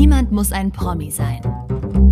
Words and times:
Niemand 0.00 0.32
muss 0.32 0.50
ein 0.50 0.72
Promi 0.72 1.10
sein. 1.10 1.42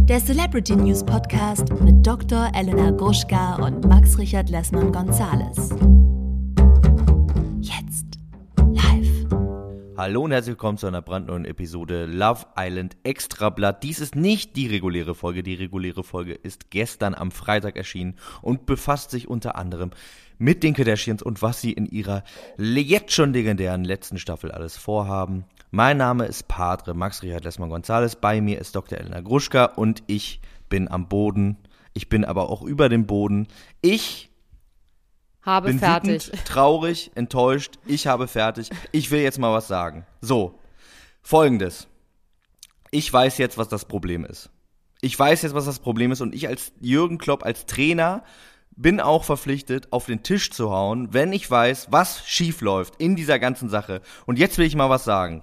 Der 0.07 0.23
Celebrity 0.23 0.77
News 0.77 1.03
Podcast 1.03 1.71
mit 1.81 2.07
Dr. 2.07 2.51
Elena 2.55 2.91
Gruschka 2.91 3.55
und 3.65 3.83
Max 3.87 4.19
Richard 4.19 4.51
Lessmann 4.51 4.93
Gonzales. 4.93 5.71
Jetzt 7.63 8.19
live. 8.75 9.09
Hallo 9.97 10.25
und 10.25 10.33
herzlich 10.33 10.53
willkommen 10.53 10.77
zu 10.77 10.87
einer 10.87 11.01
brandneuen 11.01 11.47
Episode 11.47 12.05
Love 12.05 12.45
Island 12.59 12.95
Extrablatt. 13.05 13.83
Dies 13.83 14.01
ist 14.01 14.15
nicht 14.15 14.57
die 14.57 14.67
reguläre 14.67 15.15
Folge. 15.15 15.43
Die 15.43 15.55
reguläre 15.55 16.05
Folge 16.05 16.35
ist 16.35 16.71
gestern 16.71 17.15
am 17.15 17.31
Freitag 17.31 17.77
erschienen 17.77 18.17
und 18.43 18.67
befasst 18.67 19.11
sich 19.11 19.29
unter 19.29 19.57
anderem 19.57 19.93
mit 20.37 20.63
den 20.63 20.75
Kardashians 20.75 21.23
und 21.23 21.41
was 21.41 21.63
sie 21.63 21.73
in 21.73 21.87
ihrer 21.87 22.23
jetzt 22.59 23.13
schon 23.13 23.33
legendären 23.33 23.83
letzten 23.83 24.19
Staffel 24.19 24.53
alles 24.53 24.77
vorhaben. 24.77 25.47
Mein 25.71 25.99
Name 25.99 26.25
ist 26.25 26.49
Padre 26.49 26.95
Max 26.95 27.23
Richard 27.23 27.45
Lessmann 27.45 27.69
Gonzales. 27.69 28.17
Bei 28.17 28.41
mir 28.41 28.59
ist 28.59 28.75
Dr. 28.75 28.99
Elena 28.99 29.21
Gruschka 29.21 29.67
und 29.67 30.03
ich 30.07 30.41
bin 30.71 30.91
am 30.91 31.09
Boden. 31.09 31.59
Ich 31.93 32.09
bin 32.09 32.25
aber 32.25 32.49
auch 32.49 32.63
über 32.63 32.89
dem 32.89 33.07
Boden. 33.07 33.49
Ich 33.83 34.31
habe 35.43 35.69
bin 35.69 35.79
fertig. 35.79 36.29
Wütend, 36.29 36.45
traurig, 36.47 37.11
enttäuscht. 37.17 37.75
Ich 37.85 38.07
habe 38.07 38.29
fertig. 38.29 38.71
Ich 38.93 39.11
will 39.11 39.21
jetzt 39.21 39.39
mal 39.39 39.53
was 39.53 39.69
sagen. 39.69 40.07
So, 40.23 40.59
folgendes. 41.21 41.87
Ich 42.91 43.13
weiß 43.13 43.37
jetzt, 43.37 43.59
was 43.59 43.69
das 43.69 43.85
Problem 43.85 44.25
ist. 44.25 44.49
Ich 45.03 45.19
weiß 45.19 45.43
jetzt, 45.43 45.55
was 45.55 45.67
das 45.67 45.81
Problem 45.81 46.13
ist 46.13 46.23
und 46.23 46.35
ich 46.35 46.49
als 46.49 46.73
Jürgen 46.81 47.19
Klopp, 47.19 47.45
als 47.45 47.67
Trainer, 47.67 48.25
bin 48.75 49.01
auch 49.01 49.25
verpflichtet, 49.25 49.93
auf 49.93 50.07
den 50.07 50.23
Tisch 50.23 50.51
zu 50.51 50.71
hauen, 50.71 51.13
wenn 51.13 51.35
ich 51.35 51.51
weiß, 51.51 51.89
was 51.91 52.27
schief 52.27 52.63
läuft 52.63 52.97
in 52.97 53.17
dieser 53.17 53.39
ganzen 53.39 53.69
Sache. 53.69 54.01
Und 54.25 54.39
jetzt 54.39 54.57
will 54.57 54.67
ich 54.67 54.75
mal 54.75 54.89
was 54.89 55.05
sagen. 55.05 55.43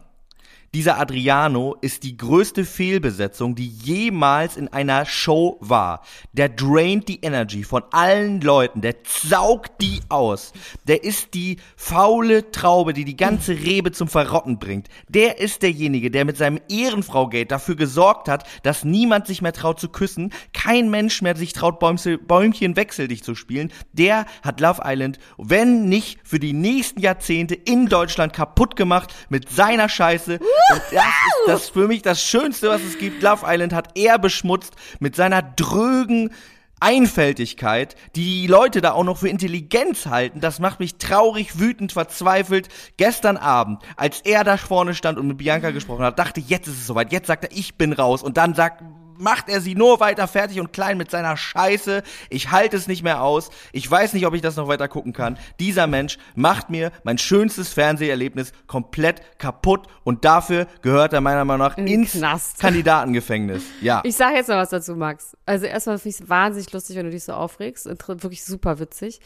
Dieser 0.75 0.99
Adriano 0.99 1.77
ist 1.79 2.03
die 2.03 2.17
größte 2.17 2.65
Fehlbesetzung, 2.65 3.55
die 3.55 3.69
jemals 3.69 4.57
in 4.57 4.67
einer 4.67 5.05
Show 5.05 5.57
war. 5.61 6.01
Der 6.33 6.49
draint 6.49 7.07
die 7.07 7.21
Energy 7.21 7.63
von 7.63 7.83
allen 7.91 8.41
Leuten, 8.41 8.81
der 8.81 8.95
saugt 9.07 9.81
die 9.81 10.01
aus. 10.09 10.51
Der 10.85 11.05
ist 11.05 11.33
die 11.33 11.59
faule 11.77 12.51
Traube, 12.51 12.91
die 12.91 13.05
die 13.05 13.15
ganze 13.15 13.53
Rebe 13.53 13.93
zum 13.93 14.09
Verrotten 14.09 14.59
bringt. 14.59 14.89
Der 15.07 15.39
ist 15.39 15.61
derjenige, 15.61 16.11
der 16.11 16.25
mit 16.25 16.35
seinem 16.35 16.59
Ehrenfrau-Gate 16.67 17.51
dafür 17.51 17.77
gesorgt 17.77 18.27
hat, 18.27 18.45
dass 18.63 18.83
niemand 18.83 19.27
sich 19.27 19.41
mehr 19.41 19.53
traut 19.53 19.79
zu 19.79 19.87
küssen, 19.87 20.33
kein 20.51 20.89
Mensch 20.89 21.21
mehr 21.21 21.37
sich 21.37 21.53
traut, 21.53 21.79
Bäumchen 21.79 22.75
wechsel 22.75 23.07
dich 23.07 23.23
zu 23.23 23.33
spielen. 23.33 23.71
Der 23.93 24.25
hat 24.41 24.59
Love 24.59 24.81
Island, 24.83 25.19
wenn 25.37 25.87
nicht 25.87 26.19
für 26.25 26.39
die 26.39 26.51
nächsten 26.51 26.99
Jahrzehnte 26.99 27.55
in 27.55 27.87
Deutschland 27.87 28.33
kaputt 28.33 28.75
gemacht 28.75 29.15
mit 29.29 29.49
seiner 29.49 29.87
Scheiße. 29.87 30.39
Und 30.71 30.81
das 30.91 31.03
ist 31.03 31.47
das 31.47 31.69
für 31.69 31.87
mich 31.87 32.01
das 32.01 32.21
Schönste, 32.23 32.69
was 32.69 32.81
es 32.81 32.97
gibt. 32.97 33.21
Love 33.21 33.45
Island 33.47 33.73
hat 33.73 33.97
er 33.97 34.17
beschmutzt 34.17 34.75
mit 34.99 35.15
seiner 35.15 35.41
drögen 35.41 36.31
Einfältigkeit, 36.79 37.95
die 38.15 38.41
die 38.41 38.47
Leute 38.47 38.81
da 38.81 38.91
auch 38.91 39.03
noch 39.03 39.17
für 39.17 39.29
Intelligenz 39.29 40.07
halten. 40.07 40.41
Das 40.41 40.59
macht 40.59 40.79
mich 40.79 40.97
traurig, 40.97 41.59
wütend, 41.59 41.93
verzweifelt. 41.93 42.67
Gestern 42.97 43.37
Abend, 43.37 43.81
als 43.95 44.21
er 44.21 44.43
da 44.43 44.57
vorne 44.57 44.93
stand 44.93 45.17
und 45.17 45.27
mit 45.27 45.37
Bianca 45.37 45.71
gesprochen 45.71 46.03
hat, 46.03 46.19
dachte 46.19 46.41
jetzt 46.41 46.67
ist 46.67 46.79
es 46.79 46.87
soweit. 46.87 47.11
Jetzt 47.11 47.27
sagt 47.27 47.45
er, 47.45 47.51
ich 47.51 47.75
bin 47.75 47.93
raus. 47.93 48.23
Und 48.23 48.37
dann 48.37 48.53
sagt 48.55 48.83
macht 49.17 49.49
er 49.49 49.61
sie 49.61 49.75
nur 49.75 49.99
weiter 49.99 50.27
fertig 50.27 50.59
und 50.59 50.73
klein 50.73 50.97
mit 50.97 51.11
seiner 51.11 51.37
Scheiße. 51.37 52.03
Ich 52.29 52.51
halte 52.51 52.77
es 52.77 52.87
nicht 52.87 53.03
mehr 53.03 53.21
aus. 53.21 53.49
Ich 53.71 53.89
weiß 53.89 54.13
nicht, 54.13 54.25
ob 54.25 54.33
ich 54.33 54.41
das 54.41 54.55
noch 54.55 54.67
weiter 54.67 54.87
gucken 54.87 55.13
kann. 55.13 55.37
Dieser 55.59 55.87
Mensch 55.87 56.17
macht 56.35 56.69
mir 56.69 56.91
mein 57.03 57.17
schönstes 57.17 57.73
Fernseherlebnis 57.73 58.51
komplett 58.67 59.21
kaputt 59.37 59.87
und 60.03 60.25
dafür 60.25 60.67
gehört 60.81 61.13
er 61.13 61.21
meiner 61.21 61.45
Meinung 61.45 61.67
nach 61.67 61.77
In 61.77 61.87
ins 61.87 62.13
Knast. 62.13 62.59
Kandidatengefängnis. 62.59 63.63
Ja. 63.81 64.01
Ich 64.03 64.15
sage 64.15 64.35
jetzt 64.35 64.49
noch 64.49 64.57
was 64.57 64.69
dazu, 64.69 64.95
Max. 64.95 65.35
Also 65.45 65.65
erstmal 65.65 65.97
finde 65.97 66.15
ich 66.15 66.21
es 66.21 66.29
wahnsinnig 66.29 66.71
lustig, 66.71 66.95
wenn 66.95 67.05
du 67.05 67.11
dich 67.11 67.23
so 67.23 67.33
aufregst. 67.33 67.85
Wirklich 67.85 68.43
super 68.43 68.79
witzig. 68.79 69.19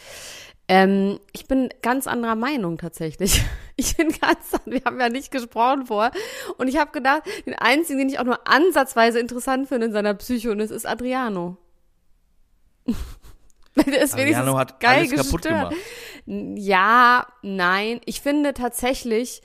Ähm, 0.69 1.19
ich 1.33 1.47
bin 1.47 1.69
ganz 1.81 2.05
anderer 2.07 2.35
Meinung 2.35 2.77
tatsächlich. 2.77 3.41
Ich 3.79 3.95
bin 3.95 4.09
ganz, 4.09 4.51
wir 4.65 4.81
haben 4.83 4.99
ja 4.99 5.07
nicht 5.07 5.31
gesprochen 5.31 5.85
vor. 5.85 6.11
Und 6.57 6.67
ich 6.67 6.75
habe 6.75 6.91
gedacht, 6.91 7.23
den 7.45 7.53
einzigen, 7.53 7.99
den 7.99 8.09
ich 8.09 8.19
auch 8.19 8.25
nur 8.25 8.45
ansatzweise 8.45 9.19
interessant 9.19 9.69
finde 9.69 9.85
in 9.85 9.93
seiner 9.93 10.13
Psyche, 10.15 10.51
und 10.51 10.57
das 10.57 10.69
ist 10.69 10.85
Adriano. 10.85 11.55
Der 13.75 14.01
ist 14.01 14.15
Adriano 14.15 14.57
hat 14.57 14.81
geil 14.81 15.07
alles 15.07 15.11
kaputt 15.11 15.43
gestört. 15.43 15.69
gemacht. 16.25 16.57
Ja, 16.59 17.25
nein. 17.41 18.01
Ich 18.03 18.19
finde 18.19 18.53
tatsächlich 18.53 19.43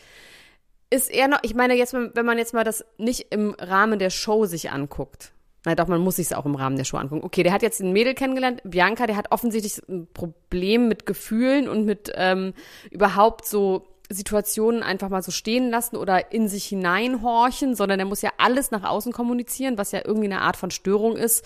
ist 0.90 1.10
er 1.10 1.28
noch, 1.28 1.38
ich 1.42 1.54
meine 1.54 1.74
jetzt, 1.74 1.92
wenn 1.92 2.26
man 2.26 2.38
jetzt 2.38 2.54
mal 2.54 2.64
das 2.64 2.84
nicht 2.98 3.32
im 3.32 3.54
Rahmen 3.60 4.00
der 4.00 4.10
Show 4.10 4.46
sich 4.46 4.72
anguckt. 4.72 5.33
Na 5.64 5.74
doch, 5.74 5.88
man 5.88 6.00
muss 6.00 6.16
sich 6.16 6.26
es 6.26 6.32
auch 6.32 6.44
im 6.44 6.54
Rahmen 6.54 6.76
der 6.76 6.84
Show 6.84 6.98
angucken. 6.98 7.24
Okay, 7.24 7.42
der 7.42 7.52
hat 7.52 7.62
jetzt 7.62 7.80
ein 7.80 7.92
Mädel 7.92 8.14
kennengelernt, 8.14 8.60
Bianca, 8.64 9.06
der 9.06 9.16
hat 9.16 9.32
offensichtlich 9.32 9.80
ein 9.88 10.06
Problem 10.12 10.88
mit 10.88 11.06
Gefühlen 11.06 11.68
und 11.68 11.86
mit 11.86 12.12
ähm, 12.14 12.52
überhaupt 12.90 13.46
so 13.46 13.86
Situationen 14.10 14.82
einfach 14.82 15.08
mal 15.08 15.22
so 15.22 15.30
stehen 15.30 15.70
lassen 15.70 15.96
oder 15.96 16.32
in 16.32 16.48
sich 16.48 16.66
hineinhorchen, 16.66 17.74
sondern 17.74 17.98
der 17.98 18.06
muss 18.06 18.20
ja 18.20 18.30
alles 18.36 18.70
nach 18.70 18.84
außen 18.84 19.12
kommunizieren, 19.12 19.78
was 19.78 19.92
ja 19.92 20.02
irgendwie 20.04 20.26
eine 20.26 20.42
Art 20.42 20.56
von 20.56 20.70
Störung 20.70 21.16
ist, 21.16 21.44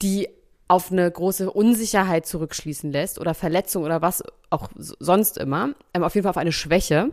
die 0.00 0.28
auf 0.68 0.90
eine 0.90 1.10
große 1.10 1.50
Unsicherheit 1.50 2.26
zurückschließen 2.26 2.90
lässt 2.92 3.18
oder 3.18 3.34
Verletzung 3.34 3.84
oder 3.84 4.00
was 4.02 4.22
auch 4.50 4.70
sonst 4.76 5.36
immer. 5.36 5.74
Ähm, 5.92 6.04
auf 6.04 6.14
jeden 6.14 6.22
Fall 6.22 6.30
auf 6.30 6.36
eine 6.36 6.52
Schwäche. 6.52 7.10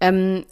Ähm, 0.00 0.44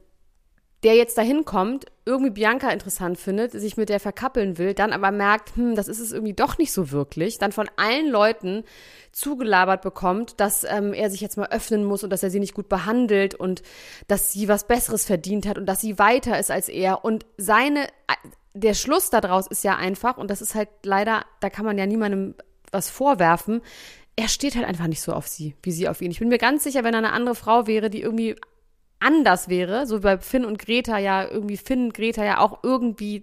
der 0.87 0.95
jetzt 0.95 1.19
dahin 1.19 1.45
kommt, 1.45 1.87
irgendwie 2.05 2.31
Bianca 2.31 2.71
interessant 2.71 3.19
findet, 3.19 3.51
sich 3.51 3.77
mit 3.77 3.89
der 3.89 3.99
verkappeln 3.99 4.57
will, 4.57 4.73
dann 4.73 4.93
aber 4.93 5.11
merkt, 5.11 5.57
hm, 5.57 5.75
das 5.75 5.89
ist 5.89 5.99
es 5.99 6.13
irgendwie 6.13 6.33
doch 6.33 6.59
nicht 6.59 6.71
so 6.71 6.93
wirklich, 6.93 7.39
dann 7.39 7.51
von 7.51 7.69
allen 7.75 8.09
Leuten 8.09 8.63
zugelabert 9.11 9.83
bekommt, 9.83 10.39
dass 10.39 10.63
ähm, 10.63 10.93
er 10.93 11.11
sich 11.11 11.21
jetzt 11.21 11.39
mal 11.39 11.49
öffnen 11.49 11.85
muss 11.85 12.05
und 12.05 12.11
dass 12.11 12.23
er 12.23 12.31
sie 12.31 12.39
nicht 12.39 12.55
gut 12.55 12.69
behandelt 12.69 13.35
und 13.35 13.65
dass 14.07 14.33
sie 14.33 14.47
was 14.47 14.69
Besseres 14.69 15.05
verdient 15.05 15.45
hat 15.49 15.59
und 15.59 15.67
dass 15.67 15.81
sie 15.81 15.99
weiter 15.99 16.39
ist 16.39 16.53
als 16.53 16.69
er 16.69 17.05
und 17.05 17.27
seine 17.37 17.89
der 18.55 18.75
Schluss 18.75 19.11
daraus 19.11 19.49
ist 19.49 19.65
ja 19.65 19.75
einfach 19.75 20.19
und 20.19 20.31
das 20.31 20.41
ist 20.41 20.55
halt 20.55 20.69
leider, 20.85 21.25
da 21.41 21.51
kann 21.51 21.65
man 21.65 21.79
ja 21.79 21.87
niemandem 21.87 22.37
was 22.71 22.91
vorwerfen. 22.91 23.61
Er 24.15 24.29
steht 24.29 24.55
halt 24.55 24.67
einfach 24.67 24.87
nicht 24.87 25.03
so 25.03 25.13
auf 25.13 25.27
sie, 25.27 25.57
wie 25.65 25.73
sie 25.73 25.89
auf 25.89 26.01
ihn. 26.01 26.13
Ich 26.13 26.21
bin 26.21 26.29
mir 26.29 26.39
ganz 26.39 26.63
sicher, 26.63 26.85
wenn 26.85 26.95
er 26.95 26.99
eine 26.99 27.13
andere 27.13 27.35
Frau 27.35 27.67
wäre, 27.67 27.91
die 27.91 28.03
irgendwie 28.03 28.37
anders 28.99 29.49
wäre, 29.49 29.87
so 29.87 29.99
wie 29.99 30.03
bei 30.03 30.19
Finn 30.19 30.45
und 30.45 30.59
Greta 30.59 30.99
ja 30.99 31.29
irgendwie 31.29 31.57
Finn 31.57 31.87
und 31.87 31.95
Greta 31.95 32.25
ja 32.25 32.39
auch 32.39 32.61
irgendwie 32.63 33.23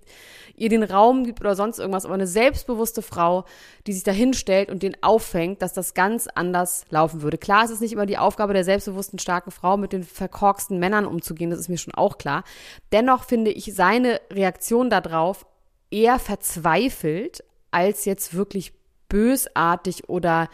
ihr 0.55 0.69
den 0.69 0.83
Raum 0.83 1.25
gibt 1.25 1.41
oder 1.41 1.55
sonst 1.55 1.79
irgendwas, 1.79 2.05
aber 2.05 2.13
eine 2.13 2.27
selbstbewusste 2.27 3.01
Frau, 3.01 3.45
die 3.87 3.93
sich 3.93 4.03
da 4.03 4.11
hinstellt 4.11 4.69
und 4.69 4.83
den 4.83 4.95
auffängt, 5.01 5.61
dass 5.61 5.73
das 5.73 5.93
ganz 5.93 6.27
anders 6.27 6.85
laufen 6.89 7.21
würde. 7.23 7.37
Klar, 7.37 7.65
es 7.65 7.71
ist 7.71 7.81
nicht 7.81 7.93
immer 7.93 8.05
die 8.05 8.19
Aufgabe 8.19 8.53
der 8.53 8.63
selbstbewussten, 8.63 9.17
starken 9.17 9.51
Frau, 9.51 9.77
mit 9.77 9.93
den 9.93 10.03
verkorksten 10.03 10.77
Männern 10.77 11.05
umzugehen, 11.05 11.49
das 11.49 11.59
ist 11.59 11.69
mir 11.69 11.77
schon 11.77 11.95
auch 11.95 12.17
klar. 12.17 12.43
Dennoch 12.91 13.23
finde 13.23 13.51
ich 13.51 13.73
seine 13.73 14.21
Reaktion 14.31 14.89
darauf 14.89 15.45
eher 15.89 16.19
verzweifelt, 16.19 17.43
als 17.71 18.05
jetzt 18.05 18.35
wirklich 18.35 18.73
bösartig 19.09 20.07
oder 20.07 20.49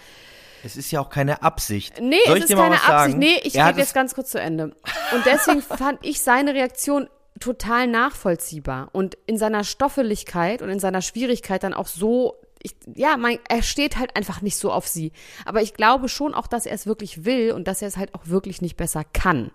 Es 0.63 0.75
ist 0.75 0.91
ja 0.91 1.01
auch 1.01 1.09
keine 1.09 1.41
Absicht. 1.43 1.99
Nee, 2.01 2.17
Soll 2.25 2.37
es 2.37 2.45
ich 2.45 2.49
ist 2.51 2.57
keine 2.57 2.75
Absicht. 2.75 2.87
sagen? 2.87 3.19
Nee, 3.19 3.39
ich 3.43 3.55
rede 3.55 3.79
jetzt 3.79 3.93
ganz 3.93 4.15
kurz 4.15 4.31
zu 4.31 4.39
Ende. 4.39 4.75
Und 5.13 5.25
deswegen 5.25 5.61
fand 5.77 5.99
ich 6.05 6.21
seine 6.21 6.53
Reaktion 6.53 7.09
total 7.39 7.87
nachvollziehbar 7.87 8.89
und 8.91 9.17
in 9.25 9.37
seiner 9.37 9.63
Stoffeligkeit 9.63 10.61
und 10.61 10.69
in 10.69 10.79
seiner 10.79 11.01
Schwierigkeit 11.01 11.63
dann 11.63 11.73
auch 11.73 11.87
so 11.87 12.35
ich, 12.61 12.75
ja, 12.93 13.17
mein, 13.17 13.39
er 13.47 13.63
steht 13.63 13.97
halt 13.97 14.15
einfach 14.15 14.41
nicht 14.41 14.57
so 14.57 14.71
auf 14.71 14.87
sie. 14.87 15.13
Aber 15.45 15.61
ich 15.61 15.73
glaube 15.73 16.09
schon 16.09 16.33
auch, 16.33 16.47
dass 16.47 16.65
er 16.65 16.73
es 16.73 16.85
wirklich 16.85 17.25
will 17.25 17.53
und 17.53 17.67
dass 17.67 17.81
er 17.81 17.87
es 17.87 17.97
halt 17.97 18.13
auch 18.13 18.27
wirklich 18.27 18.61
nicht 18.61 18.75
besser 18.75 19.03
kann. 19.13 19.51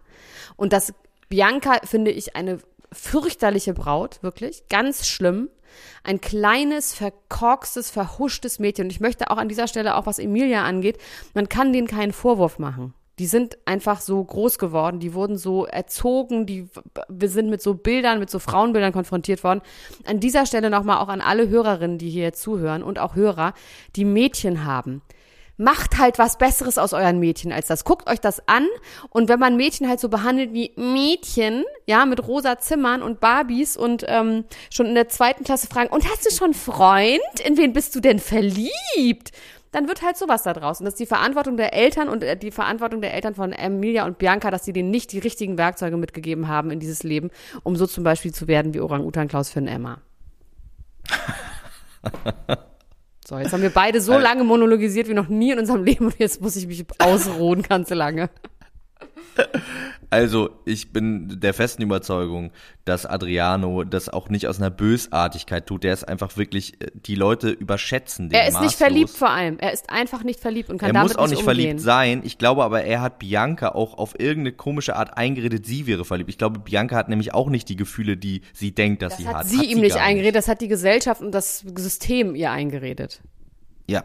Und 0.57 0.73
dass 0.73 0.95
Bianca, 1.29 1.81
finde 1.85 2.11
ich, 2.11 2.37
eine 2.37 2.59
fürchterliche 2.93 3.75
Braut, 3.75 4.23
wirklich, 4.23 4.69
ganz 4.69 5.07
schlimm. 5.07 5.51
Ein 6.03 6.21
kleines, 6.21 6.95
verkorkstes, 6.95 7.91
verhuschtes 7.91 8.59
Mädchen. 8.59 8.87
Und 8.87 8.91
ich 8.91 9.01
möchte 9.01 9.31
auch 9.31 9.37
an 9.37 9.49
dieser 9.49 9.69
Stelle, 9.69 9.97
auch 9.97 10.07
was 10.07 10.19
Emilia 10.19 10.65
angeht, 10.65 10.99
man 11.35 11.49
kann 11.49 11.73
denen 11.73 11.87
keinen 11.87 12.13
Vorwurf 12.13 12.59
machen. 12.59 12.95
Die 13.21 13.27
sind 13.27 13.59
einfach 13.65 14.01
so 14.01 14.23
groß 14.25 14.59
geworden, 14.59 14.99
die 14.99 15.15
wurden 15.15 15.37
so 15.37 15.67
erzogen, 15.67 16.47
die, 16.47 16.69
wir 17.09 17.29
sind 17.29 17.49
mit 17.49 17.63
so 17.63 17.75
Bildern, 17.75 18.19
mit 18.19 18.29
so 18.29 18.41
Frauenbildern 18.41 18.93
konfrontiert 18.93 19.45
worden. 19.45 19.61
An 20.05 20.19
dieser 20.19 20.47
Stelle 20.47 20.69
nochmal 20.69 20.99
auch 20.99 21.09
an 21.09 21.21
alle 21.21 21.49
Hörerinnen, 21.49 21.99
die 21.99 22.11
hier 22.11 22.33
zuhören 22.33 22.83
und 22.83 22.99
auch 22.99 23.15
Hörer, 23.15 23.55
die 23.95 24.05
Mädchen 24.05 24.65
haben. 24.65 25.01
Macht 25.57 25.99
halt 25.99 26.19
was 26.19 26.39
Besseres 26.39 26.79
aus 26.79 26.93
euren 26.93 27.19
Mädchen 27.21 27.53
als 27.53 27.69
das. 27.69 27.85
Guckt 27.85 28.09
euch 28.09 28.21
das 28.21 28.49
an 28.49 28.67
und 29.11 29.29
wenn 29.29 29.39
man 29.39 29.57
Mädchen 29.57 29.89
halt 29.89 30.01
so 30.01 30.09
behandelt 30.09 30.53
wie 30.53 30.73
Mädchen, 30.77 31.65
ja, 31.87 32.07
mit 32.07 32.27
rosa 32.27 32.59
Zimmern 32.59 33.03
und 33.03 33.21
Barbies 33.21 33.77
und 33.77 34.05
ähm, 34.09 34.45
schon 34.71 34.87
in 34.87 34.95
der 34.95 35.09
zweiten 35.09 35.45
Klasse 35.45 35.69
fragen, 35.69 35.91
und 35.91 36.05
hast 36.11 36.27
du 36.27 36.31
schon 36.35 36.55
Freund? 36.55 37.21
In 37.45 37.57
wen 37.57 37.73
bist 37.73 37.95
du 37.95 38.01
denn 38.01 38.19
verliebt? 38.19 39.33
dann 39.75 39.89
wird 39.89 40.03
halt 40.03 40.17
sowas 40.17 40.45
da 40.45 40.53
draus. 40.53 40.79
Und 40.79 40.85
das 40.85 40.95
ist 40.95 41.01
die 41.01 41.07
Verantwortung 41.07 41.57
der 41.57 41.75
Eltern 41.75 42.09
und 42.09 42.23
äh, 42.23 42.37
die 42.37 42.53
Verantwortung 42.53 43.01
der 43.01 43.13
Eltern 43.13 43.35
von 43.35 43.53
Emilia 43.53 44.07
und 44.07 44.19
Bianca, 44.19 44.53
dass 44.53 44.65
sie 44.65 44.73
denen 44.73 44.91
nicht 44.91 45.11
die 45.13 45.19
richtigen 45.19 45.59
Werkzeuge 45.59 45.97
mitgegeben 45.97 46.47
haben 46.47 46.71
in 46.71 46.79
dieses 46.79 47.03
Leben, 47.03 47.31
um 47.65 47.75
so 47.75 47.87
zum 47.87 48.05
Beispiel 48.05 48.33
zu 48.33 48.47
werden 48.47 48.73
wie 48.73 48.81
Orang-Utan 48.81 49.27
Klaus 49.27 49.51
für 49.51 49.59
Emma. 49.61 50.01
So, 53.27 53.39
jetzt 53.39 53.55
haben 53.55 53.63
wir 53.63 53.71
beide 53.71 54.03
so 54.03 54.19
lange 54.19 54.45
monologisiert 54.45 55.09
wie 55.09 55.15
noch 55.15 55.29
nie 55.29 55.53
in 55.53 55.59
unserem 55.59 55.83
Leben 55.83 56.07
und 56.07 56.19
jetzt 56.19 56.43
muss 56.43 56.57
ich 56.57 56.67
mich 56.67 56.85
ausruhen 56.99 57.63
ganz 57.69 57.89
lange. 57.89 58.29
Also, 60.11 60.51
ich 60.65 60.93
bin 60.93 61.41
der 61.41 61.55
festen 61.55 61.83
Überzeugung, 61.83 62.53
dass 62.85 63.05
Adriano 63.05 63.83
das 63.83 64.09
auch 64.09 64.29
nicht 64.29 64.47
aus 64.47 64.59
einer 64.59 64.71
Bösartigkeit 64.71 65.67
tut. 65.67 65.83
Der 65.83 65.93
ist 65.93 66.05
einfach 66.07 66.37
wirklich, 66.37 66.81
äh, 66.81 66.93
die 66.95 67.17
Leute 67.17 67.51
überschätzen 67.51 68.29
den 68.29 68.39
Er 68.39 68.47
ist 68.47 68.53
maßlos. 68.55 68.71
nicht 68.71 68.79
verliebt 68.79 69.11
vor 69.11 69.31
allem. 69.31 69.59
Er 69.59 69.73
ist 69.73 69.91
einfach 69.91 70.23
nicht 70.23 70.39
verliebt 70.39 70.71
und 70.71 70.79
kann 70.79 70.91
Er 70.91 70.93
damit 70.93 71.09
muss 71.09 71.17
auch 71.17 71.25
nicht 71.25 71.39
umgehen. 71.41 71.45
verliebt 71.45 71.81
sein. 71.81 72.21
Ich 72.25 72.39
glaube 72.39 72.63
aber, 72.63 72.85
er 72.85 73.01
hat 73.01 73.19
Bianca 73.19 73.71
auch 73.71 73.95
auf 73.99 74.15
irgendeine 74.21 74.53
komische 74.53 74.95
Art 74.95 75.17
eingeredet, 75.19 75.67
sie 75.67 75.89
wäre 75.89 76.05
verliebt. 76.05 76.31
Ich 76.31 76.39
glaube, 76.39 76.61
Bianca 76.61 76.95
hat 76.95 77.09
nämlich 77.09 77.35
auch 77.35 77.49
nicht 77.51 77.69
die 77.69 77.77
Gefühle, 77.77 78.17
die 78.17 78.43
sie 78.53 78.71
denkt, 78.73 79.03
dass 79.03 79.15
Das 79.15 79.19
sie 79.19 79.27
hat 79.27 79.35
hat. 79.37 79.47
sie 79.49 79.59
hat 79.59 79.67
ihm 79.67 79.81
nicht 79.81 79.97
eingeredet, 79.97 80.37
das 80.37 80.47
hat 80.47 80.61
die 80.61 80.69
Gesellschaft 80.69 81.23
und 81.23 81.33
das 81.33 81.65
System 81.77 82.37
ihr 82.37 82.53
eingeredet. 82.53 83.21
Ja. 83.89 84.05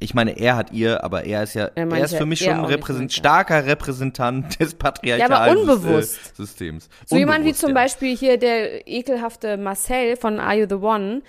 Ich 0.00 0.14
meine, 0.14 0.38
er 0.38 0.54
hat 0.56 0.70
ihr, 0.72 1.02
aber 1.02 1.24
er 1.24 1.42
ist 1.42 1.54
ja, 1.54 1.70
Er 1.74 1.90
er, 1.90 2.04
ist 2.04 2.12
ja 2.12 2.18
für 2.18 2.26
mich 2.26 2.38
schon 2.38 2.52
ein 2.52 2.64
Repräsent 2.64 3.10
er. 3.10 3.14
starker 3.16 3.66
Repräsentant 3.66 4.60
des 4.60 4.74
patriarchalen 4.74 5.58
unbewusst. 5.58 6.18
Sys- 6.18 6.36
Systems. 6.36 6.88
So 7.06 7.16
jemand 7.16 7.38
wie 7.38 7.48
Unbewusst, 7.48 7.60
zum 7.60 7.70
ja. 7.70 7.74
Beispiel 7.74 8.16
hier 8.16 8.38
der 8.38 8.86
ekelhafte 8.86 9.56
Marcel 9.56 10.16
von 10.16 10.38
Are 10.38 10.54
You 10.56 10.66
the 10.68 10.76
One, 10.76 11.22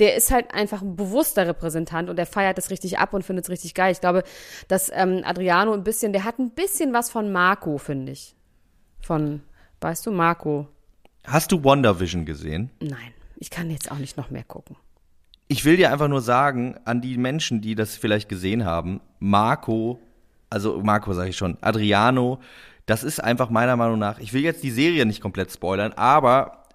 der 0.00 0.16
ist 0.16 0.30
halt 0.30 0.52
einfach 0.52 0.82
ein 0.82 0.96
bewusster 0.96 1.46
Repräsentant 1.46 2.10
und 2.10 2.16
der 2.16 2.26
feiert 2.26 2.58
das 2.58 2.68
richtig 2.70 2.98
ab 2.98 3.14
und 3.14 3.22
findet 3.22 3.46
es 3.46 3.50
richtig 3.50 3.74
geil. 3.74 3.92
Ich 3.92 4.00
glaube, 4.00 4.22
dass 4.68 4.90
ähm, 4.94 5.22
Adriano 5.24 5.72
ein 5.72 5.84
bisschen, 5.84 6.12
der 6.12 6.24
hat 6.24 6.38
ein 6.38 6.50
bisschen 6.50 6.92
was 6.92 7.10
von 7.10 7.32
Marco, 7.32 7.78
finde 7.78 8.12
ich. 8.12 8.34
Von, 9.00 9.42
weißt 9.80 10.04
du, 10.06 10.10
Marco. 10.10 10.68
Hast 11.26 11.52
du 11.52 11.64
WandaVision 11.64 12.24
gesehen? 12.26 12.70
Nein, 12.80 13.12
ich 13.36 13.48
kann 13.50 13.70
jetzt 13.70 13.90
auch 13.90 13.98
nicht 13.98 14.16
noch 14.18 14.30
mehr 14.30 14.44
gucken. 14.44 14.76
Ich 15.52 15.64
will 15.64 15.76
dir 15.76 15.90
einfach 15.90 16.06
nur 16.06 16.20
sagen, 16.20 16.76
an 16.84 17.00
die 17.00 17.18
Menschen, 17.18 17.60
die 17.60 17.74
das 17.74 17.96
vielleicht 17.96 18.28
gesehen 18.28 18.64
haben, 18.64 19.00
Marco, 19.18 19.98
also 20.48 20.80
Marco 20.80 21.12
sage 21.12 21.30
ich 21.30 21.36
schon, 21.36 21.58
Adriano, 21.60 22.38
das 22.86 23.02
ist 23.02 23.18
einfach 23.18 23.50
meiner 23.50 23.74
Meinung 23.74 23.98
nach, 23.98 24.20
ich 24.20 24.32
will 24.32 24.42
jetzt 24.42 24.62
die 24.62 24.70
Serie 24.70 25.04
nicht 25.06 25.20
komplett 25.20 25.50
spoilern, 25.50 25.92
aber 25.94 26.66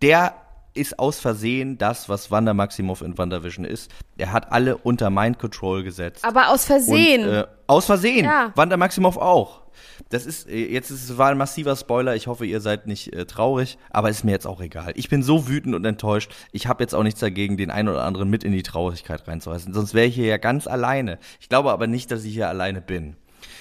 der 0.00 0.34
ist 0.74 0.98
aus 0.98 1.18
Versehen 1.18 1.78
das, 1.78 2.08
was 2.08 2.30
Wanda 2.30 2.54
Maximoff 2.54 3.02
in 3.02 3.16
WandaVision 3.16 3.64
ist. 3.64 3.90
Er 4.16 4.32
hat 4.32 4.52
alle 4.52 4.76
unter 4.76 5.10
Mind 5.10 5.38
Control 5.38 5.82
gesetzt. 5.82 6.24
Aber 6.24 6.48
aus 6.48 6.64
Versehen. 6.64 7.28
Und, 7.28 7.34
äh, 7.34 7.46
aus 7.66 7.86
Versehen. 7.86 8.24
Ja. 8.24 8.52
Wanda 8.54 8.76
Maximoff 8.76 9.16
auch. 9.16 9.62
Das 10.08 10.26
ist, 10.26 10.48
äh, 10.48 10.66
jetzt 10.66 10.90
ist 10.90 11.08
es 11.08 11.18
war 11.18 11.30
ein 11.30 11.38
massiver 11.38 11.76
Spoiler. 11.76 12.14
Ich 12.16 12.26
hoffe, 12.26 12.46
ihr 12.46 12.60
seid 12.60 12.86
nicht 12.86 13.12
äh, 13.12 13.26
traurig, 13.26 13.78
aber 13.90 14.10
ist 14.10 14.24
mir 14.24 14.32
jetzt 14.32 14.46
auch 14.46 14.60
egal. 14.60 14.92
Ich 14.96 15.08
bin 15.08 15.22
so 15.22 15.48
wütend 15.48 15.74
und 15.74 15.84
enttäuscht. 15.84 16.32
Ich 16.52 16.66
habe 16.66 16.82
jetzt 16.82 16.94
auch 16.94 17.02
nichts 17.02 17.20
dagegen, 17.20 17.56
den 17.56 17.70
einen 17.70 17.88
oder 17.88 18.04
anderen 18.04 18.30
mit 18.30 18.44
in 18.44 18.52
die 18.52 18.62
Traurigkeit 18.62 19.26
reinzureißen. 19.26 19.72
Sonst 19.74 19.94
wäre 19.94 20.06
ich 20.06 20.14
hier 20.14 20.26
ja 20.26 20.38
ganz 20.38 20.66
alleine. 20.66 21.18
Ich 21.40 21.48
glaube 21.48 21.72
aber 21.72 21.86
nicht, 21.86 22.10
dass 22.10 22.24
ich 22.24 22.32
hier 22.32 22.48
alleine 22.48 22.80
bin. 22.80 23.16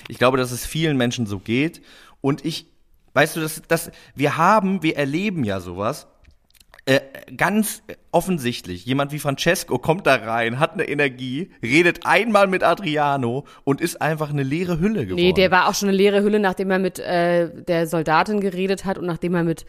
Ich 0.08 0.18
glaube, 0.18 0.38
dass 0.38 0.52
es 0.52 0.66
vielen 0.66 0.98
Menschen 0.98 1.26
so 1.26 1.40
geht. 1.40 1.82
Und 2.22 2.46
ich, 2.46 2.68
weißt 3.14 3.36
du, 3.36 3.42
dass, 3.42 3.62
dass 3.68 3.92
wir 4.16 4.38
haben, 4.38 4.84
wir 4.84 4.98
erleben 4.98 5.44
ja 5.44 5.60
sowas 5.60 6.08
äh, 6.86 7.00
ganz 7.38 7.84
offensichtlich, 8.12 8.86
jemand 8.86 9.12
wie 9.12 9.20
Francesco 9.20 9.78
kommt 9.78 10.08
da 10.08 10.16
rein, 10.16 10.60
hat 10.60 10.74
eine 10.74 10.88
Energie, 10.88 11.52
redet 11.62 12.06
einmal 12.06 12.48
mit 12.48 12.64
Adriano 12.64 13.46
und 13.64 13.82
ist 13.82 14.02
einfach 14.02 14.32
eine 14.32 14.44
leere 14.44 14.80
Hülle 14.80 15.06
geworden. 15.06 15.24
Nee, 15.24 15.34
der 15.34 15.52
war 15.52 15.70
auch 15.70 15.76
schon 15.76 15.90
eine 15.90 15.98
leere 15.98 16.24
Hülle, 16.24 16.40
nachdem 16.40 16.72
er 16.72 16.80
mit 16.80 16.98
äh, 16.98 17.50
der 17.64 17.86
Soldatin 17.86 18.42
geredet 18.42 18.86
hat 18.86 18.98
und 18.98 19.06
nachdem 19.06 19.36
er 19.36 19.44
mit. 19.44 19.66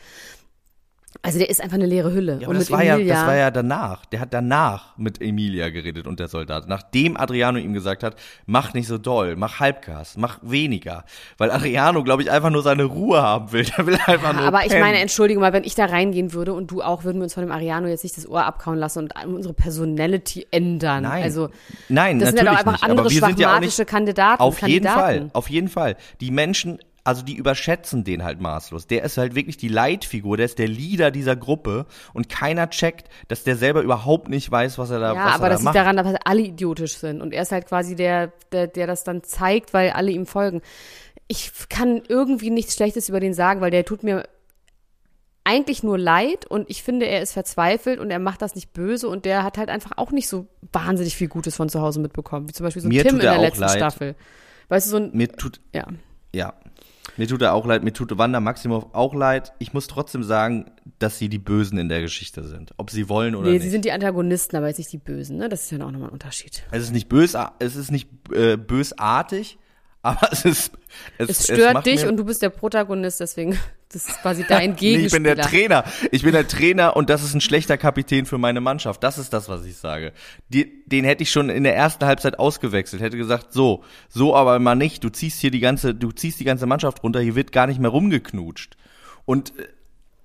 Also 1.20 1.38
der 1.38 1.50
ist 1.50 1.60
einfach 1.60 1.76
eine 1.76 1.86
leere 1.86 2.12
Hülle. 2.12 2.32
ja, 2.32 2.38
und 2.38 2.44
aber 2.46 2.54
das 2.54 2.70
war 2.70 2.82
ja, 2.82 2.94
Emilia, 2.94 3.14
das 3.14 3.26
war 3.26 3.36
ja 3.36 3.50
danach. 3.50 4.06
Der 4.06 4.20
hat 4.20 4.32
danach 4.32 4.96
mit 4.96 5.20
Emilia 5.20 5.68
geredet 5.68 6.06
und 6.06 6.18
der 6.18 6.28
Soldat. 6.28 6.68
Nachdem 6.68 7.16
Adriano 7.16 7.58
ihm 7.58 7.74
gesagt 7.74 8.02
hat, 8.02 8.16
mach 8.46 8.72
nicht 8.72 8.88
so 8.88 8.96
doll, 8.98 9.36
mach 9.36 9.60
Halbgas, 9.60 10.16
mach 10.16 10.38
weniger. 10.42 11.04
Weil 11.36 11.50
Adriano, 11.50 12.02
glaube 12.02 12.22
ich, 12.22 12.30
einfach 12.30 12.50
nur 12.50 12.62
seine 12.62 12.84
Ruhe 12.84 13.20
haben 13.20 13.52
will. 13.52 13.64
Der 13.76 13.86
will 13.86 13.98
einfach 14.06 14.32
nur 14.32 14.42
aber 14.42 14.62
ich 14.62 14.68
pennen. 14.68 14.80
meine, 14.80 14.98
Entschuldigung 15.00 15.42
mal, 15.42 15.52
wenn 15.52 15.64
ich 15.64 15.74
da 15.74 15.84
reingehen 15.84 16.32
würde 16.32 16.54
und 16.54 16.70
du 16.70 16.82
auch, 16.82 17.04
würden 17.04 17.18
wir 17.18 17.24
uns 17.24 17.34
von 17.34 17.42
dem 17.42 17.52
Ariano 17.52 17.86
jetzt 17.88 18.04
nicht 18.04 18.16
das 18.16 18.26
Ohr 18.28 18.44
abkauen 18.44 18.78
lassen 18.78 19.00
und 19.00 19.12
unsere 19.34 19.54
Personality 19.54 20.46
ändern. 20.50 21.02
Nein. 21.04 21.22
Also 21.22 21.50
Nein, 21.88 22.18
das 22.18 22.30
sind 22.30 22.38
ja 22.38 22.44
natürlich 22.44 22.64
doch 22.64 22.72
einfach 22.72 22.88
nicht. 22.88 22.90
andere 22.90 23.10
sind 23.10 23.38
ja 23.38 23.48
schwachmatische 23.48 23.84
Kandidaten. 23.84 24.42
Auf 24.42 24.60
jeden 24.62 24.84
Kandidaten. 24.86 25.18
Fall, 25.20 25.30
auf 25.34 25.50
jeden 25.50 25.68
Fall. 25.68 25.96
Die 26.20 26.30
Menschen, 26.30 26.78
also 27.04 27.22
die 27.22 27.34
überschätzen 27.34 28.04
den 28.04 28.22
halt 28.22 28.40
maßlos. 28.40 28.86
Der 28.86 29.02
ist 29.02 29.18
halt 29.18 29.34
wirklich 29.34 29.56
die 29.56 29.68
Leitfigur, 29.68 30.36
der 30.36 30.46
ist 30.46 30.58
der 30.58 30.68
Leader 30.68 31.10
dieser 31.10 31.34
Gruppe 31.34 31.86
und 32.14 32.28
keiner 32.28 32.70
checkt, 32.70 33.08
dass 33.28 33.42
der 33.42 33.56
selber 33.56 33.82
überhaupt 33.82 34.28
nicht 34.28 34.50
weiß, 34.50 34.78
was 34.78 34.90
er 34.90 35.00
da, 35.00 35.14
Ja, 35.14 35.24
was 35.26 35.34
aber 35.34 35.44
er 35.44 35.48
da 35.48 35.48
das 35.50 35.60
liegt 35.60 35.64
macht. 35.64 35.76
daran, 35.76 35.96
dass 35.96 36.14
alle 36.24 36.42
idiotisch 36.42 36.96
sind. 36.96 37.20
Und 37.20 37.32
er 37.34 37.42
ist 37.42 37.50
halt 37.52 37.66
quasi 37.66 37.96
der, 37.96 38.32
der, 38.52 38.68
der 38.68 38.86
das 38.86 39.02
dann 39.04 39.24
zeigt, 39.24 39.74
weil 39.74 39.90
alle 39.90 40.12
ihm 40.12 40.26
folgen. 40.26 40.62
Ich 41.26 41.50
kann 41.68 42.02
irgendwie 42.08 42.50
nichts 42.50 42.74
Schlechtes 42.74 43.08
über 43.08 43.18
den 43.20 43.34
sagen, 43.34 43.60
weil 43.60 43.70
der 43.70 43.84
tut 43.84 44.02
mir 44.04 44.24
eigentlich 45.44 45.82
nur 45.82 45.98
leid 45.98 46.46
und 46.46 46.70
ich 46.70 46.84
finde, 46.84 47.06
er 47.06 47.20
ist 47.20 47.32
verzweifelt 47.32 47.98
und 47.98 48.12
er 48.12 48.20
macht 48.20 48.42
das 48.42 48.54
nicht 48.54 48.72
böse 48.72 49.08
und 49.08 49.24
der 49.24 49.42
hat 49.42 49.58
halt 49.58 49.70
einfach 49.70 49.92
auch 49.96 50.12
nicht 50.12 50.28
so 50.28 50.46
wahnsinnig 50.72 51.16
viel 51.16 51.26
Gutes 51.26 51.56
von 51.56 51.68
zu 51.68 51.80
Hause 51.80 51.98
mitbekommen, 51.98 52.48
wie 52.48 52.52
zum 52.52 52.62
Beispiel 52.64 52.80
so 52.82 52.86
ein 52.88 52.90
Mir 52.90 53.02
Tim 53.02 53.16
in 53.16 53.22
er 53.22 53.32
der 53.32 53.40
letzten 53.40 53.62
leid. 53.62 53.76
Staffel. 53.76 54.14
Weißt 54.68 54.86
du, 54.86 54.90
so 54.92 54.96
ein, 54.98 55.10
Mir 55.12 55.32
tut, 55.32 55.60
ja. 55.74 55.86
ja, 56.32 56.54
mir 57.16 57.26
tut 57.28 57.42
er 57.42 57.52
auch 57.54 57.66
leid, 57.66 57.82
mir 57.84 57.92
tut 57.92 58.16
Wanda 58.18 58.40
Maximoff 58.40 58.86
auch 58.94 59.14
leid. 59.14 59.52
Ich 59.58 59.72
muss 59.72 59.86
trotzdem 59.86 60.22
sagen, 60.22 60.70
dass 60.98 61.18
sie 61.18 61.28
die 61.28 61.38
Bösen 61.38 61.78
in 61.78 61.88
der 61.88 62.00
Geschichte 62.00 62.44
sind. 62.44 62.72
Ob 62.76 62.90
sie 62.90 63.08
wollen 63.08 63.34
oder 63.34 63.46
Nee, 63.46 63.54
nicht. 63.54 63.62
sie 63.62 63.70
sind 63.70 63.84
die 63.84 63.92
Antagonisten, 63.92 64.56
aber 64.56 64.68
jetzt 64.68 64.78
nicht 64.78 64.92
die 64.92 64.98
Bösen, 64.98 65.36
ne? 65.36 65.48
Das 65.48 65.62
ist 65.64 65.70
ja 65.72 65.78
auch 65.84 65.90
nochmal 65.90 66.08
ein 66.08 66.12
Unterschied. 66.14 66.62
es 66.70 66.82
ist 66.84 66.92
nicht 66.92 67.08
bös, 67.08 67.36
es 67.58 67.76
ist 67.76 67.90
nicht 67.90 68.08
äh, 68.32 68.56
bösartig, 68.56 69.58
aber 70.02 70.32
es 70.32 70.44
ist, 70.44 70.72
es, 71.18 71.28
Es 71.30 71.44
stört 71.44 71.74
macht 71.74 71.86
dich 71.86 72.04
und 72.06 72.16
du 72.16 72.24
bist 72.24 72.42
der 72.42 72.50
Protagonist, 72.50 73.20
deswegen, 73.20 73.56
das 73.92 74.08
ist 74.08 74.20
quasi 74.20 74.44
dein 74.48 74.70
Nee, 74.72 74.76
Gegenspieler. 74.76 75.06
ich 75.06 75.12
bin 75.12 75.24
der 75.24 75.36
Trainer. 75.36 75.84
Ich 76.10 76.22
bin 76.22 76.32
der 76.32 76.48
Trainer 76.48 76.96
und 76.96 77.08
das 77.08 77.22
ist 77.22 77.34
ein 77.34 77.40
schlechter 77.40 77.78
Kapitän 77.78 78.26
für 78.26 78.38
meine 78.38 78.60
Mannschaft. 78.60 79.02
Das 79.04 79.16
ist 79.18 79.32
das, 79.32 79.48
was 79.48 79.64
ich 79.64 79.76
sage. 79.76 80.12
Die, 80.48 80.84
den 80.86 81.04
hätte 81.04 81.22
ich 81.22 81.30
schon 81.30 81.48
in 81.50 81.62
der 81.62 81.76
ersten 81.76 82.04
Halbzeit 82.04 82.38
ausgewechselt. 82.38 83.00
Hätte 83.00 83.16
gesagt, 83.16 83.52
so, 83.52 83.84
so 84.08 84.34
aber 84.34 84.58
mal 84.58 84.74
nicht. 84.74 85.04
Du 85.04 85.08
ziehst 85.08 85.40
hier 85.40 85.50
die 85.52 85.60
ganze, 85.60 85.94
du 85.94 86.10
ziehst 86.10 86.40
die 86.40 86.44
ganze 86.44 86.66
Mannschaft 86.66 87.02
runter. 87.02 87.20
Hier 87.20 87.36
wird 87.36 87.52
gar 87.52 87.66
nicht 87.68 87.78
mehr 87.80 87.90
rumgeknutscht. 87.90 88.76
Und 89.24 89.56
äh, 89.58 89.68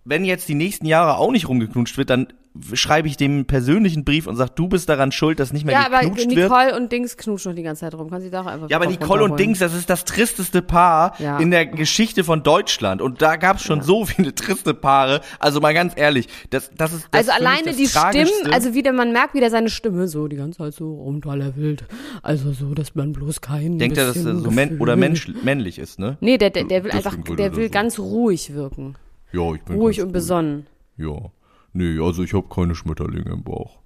wenn 0.05 0.25
jetzt 0.25 0.47
die 0.49 0.55
nächsten 0.55 0.85
Jahre 0.87 1.17
auch 1.17 1.31
nicht 1.31 1.47
rumgeknutscht 1.49 1.97
wird, 1.97 2.09
dann 2.09 2.33
schreibe 2.73 3.07
ich 3.07 3.17
dem 3.17 3.45
persönlichen 3.45 4.03
Brief 4.03 4.27
und 4.27 4.35
sag, 4.35 4.55
du 4.55 4.67
bist 4.67 4.89
daran 4.89 5.11
schuld, 5.11 5.39
dass 5.39 5.53
nicht 5.53 5.65
mehr 5.65 5.73
Ja, 5.75 5.85
aber 5.85 5.99
geknutscht 6.01 6.35
wird. 6.35 6.49
Nicole 6.49 6.75
und 6.75 6.91
Dings 6.91 7.17
knutschen 7.17 7.51
noch 7.51 7.55
die 7.55 7.63
ganze 7.63 7.81
Zeit 7.81 7.93
rum. 7.93 8.09
Kann 8.09 8.21
sie 8.21 8.29
da 8.29 8.41
auch 8.41 8.45
einfach 8.45 8.69
Ja, 8.69 8.77
aber 8.77 8.87
Nicole 8.87 9.23
und. 9.23 9.39
Dings, 9.39 9.59
das 9.59 9.73
ist 9.73 9.89
das 9.89 10.05
tristeste 10.05 10.61
Paar 10.61 11.13
Ja. 11.19 11.37
in 11.39 11.51
der 11.51 11.65
Geschichte 11.65 12.23
von 12.23 12.43
Deutschland. 12.43 13.01
Und 13.01 13.21
da 13.21 13.35
gab 13.35 13.57
es 13.57 13.63
schon 13.63 13.81
so 13.81 14.05
viele 14.05 14.33
triste 14.35 14.73
Paare. 14.73 15.21
Also 15.39 15.59
mal 15.61 15.73
ganz 15.73 15.93
ehrlich, 15.95 16.27
das, 16.49 16.71
das 16.75 16.93
ist 16.93 17.07
das 17.11 17.29
Also 17.29 17.31
alleine 17.31 17.73
die. 17.73 17.87
Stimmen, 17.87 18.51
also 18.51 18.73
wieder, 18.73 18.91
man 18.93 19.11
merkt 19.13 19.33
wieder 19.33 19.49
seine 19.49 19.69
Stimme 19.69 20.07
so 20.07 20.27
die 20.27 20.35
ganze 20.35 20.59
Zeit 20.59 20.73
so 20.73 20.93
runterlevelt. 20.95 21.85
Also 22.21 22.51
so, 22.53 22.73
dass 22.73 22.95
man 22.95 23.13
bloß 23.13 23.41
kein 23.41 23.77
Denkt 23.79 23.97
er, 23.97 24.07
dass 24.07 24.17
er 24.17 24.35
so 24.35 24.51
män 24.51 24.79
oder 24.79 24.95
Mensch, 24.95 25.27
männlich 25.43 25.79
ist, 25.79 25.99
ne? 25.99 26.17
Nee, 26.19 26.37
der, 26.37 26.49
der, 26.49 26.63
der 26.65 26.83
will 26.83 26.91
Deswegen 26.91 27.15
einfach, 27.17 27.35
der 27.35 27.45
er 27.47 27.55
will 27.55 27.65
so. 27.65 27.71
ganz 27.71 27.99
ruhig 27.99 28.53
wirken. 28.53 28.95
Ja, 29.31 29.53
ich 29.53 29.61
bin 29.63 29.75
Ruhig 29.75 30.01
und 30.01 30.11
besonnen. 30.11 30.67
Ja. 30.97 31.31
Nee, 31.77 31.99
also 32.03 32.23
ich 32.23 32.33
habe 32.33 32.47
keine 32.49 32.73
Schmetterlinge 32.75 33.31
im 33.31 33.43
Bauch. 33.43 33.77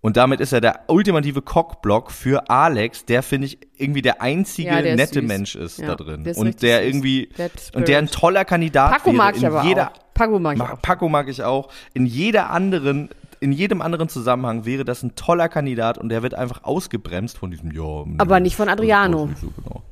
Und 0.00 0.16
damit 0.16 0.40
ist 0.40 0.52
er 0.52 0.60
der 0.60 0.80
ultimative 0.88 1.42
Cockblock 1.42 2.12
für 2.12 2.48
Alex, 2.50 3.04
der 3.04 3.22
finde 3.22 3.46
ich 3.48 3.58
irgendwie 3.76 4.00
der 4.02 4.22
einzige 4.22 4.68
Ja, 4.68 4.80
der 4.82 4.94
nette 4.94 5.20
süß. 5.20 5.22
Mensch 5.28 5.56
ist 5.56 5.78
Ja, 5.78 5.88
da 5.88 5.94
drin. 5.96 6.22
der 6.22 6.32
ist 6.32 6.38
und 6.38 6.62
der 6.62 6.78
süß. 6.82 6.86
irgendwie 6.86 7.28
Der 7.36 7.50
und 7.74 7.88
der 7.88 7.98
ein 7.98 8.06
toller 8.06 8.44
Kandidat 8.44 8.92
Paco 8.92 9.06
wäre 9.06 9.16
mag 9.16 9.36
ich 9.36 9.42
in 9.42 9.48
aber 9.48 9.64
jeder 9.64 9.88
auch. 9.92 10.14
Paco 10.14 10.38
mag 10.38 10.56
ich 10.56 10.62
auch. 10.62 10.82
Paco 10.82 11.08
mag 11.08 11.28
ich 11.28 11.42
auch. 11.42 11.68
In 11.94 12.06
jeder 12.06 12.50
anderen, 12.50 13.08
in 13.40 13.50
jedem 13.52 13.82
anderen 13.82 14.08
Zusammenhang 14.08 14.64
wäre 14.64 14.84
das 14.84 15.02
ein 15.02 15.14
toller 15.16 15.48
Kandidat 15.48 15.98
und 15.98 16.10
der 16.10 16.22
wird 16.22 16.34
einfach 16.34 16.62
ausgebremst 16.62 17.36
von 17.38 17.50
diesem 17.50 17.72
Ja. 17.72 18.04
Aber 18.18 18.38
nicht 18.38 18.54
von 18.54 18.68
Adriano. 18.68 19.26
nicht 19.26 19.40
so 19.40 19.48
genau. 19.56 19.82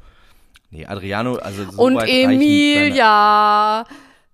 Nee, 0.71 0.85
Adriano, 0.87 1.37
also 1.37 1.65
so 1.71 1.83
Und 1.83 1.95
weit 1.97 2.03
reichen 2.05 2.31
Emilia. 2.33 3.85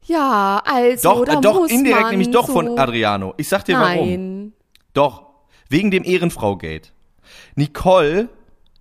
Ja, 0.05 0.63
also, 0.65 1.15
Seine, 1.15 1.25
da 1.27 1.35
doch, 1.35 1.41
doch, 1.41 1.61
muss 1.61 1.71
indirekt 1.71 2.03
man 2.03 2.11
nämlich 2.11 2.31
doch 2.31 2.47
so. 2.47 2.53
von 2.53 2.79
Adriano. 2.79 3.35
Ich 3.37 3.49
sag 3.49 3.65
dir 3.65 3.79
warum. 3.79 4.09
Nein. 4.09 4.53
Doch, 4.95 5.27
wegen 5.69 5.91
dem 5.91 6.05
Ehrenfrau-Gate. 6.05 6.93
Nicole, 7.55 8.29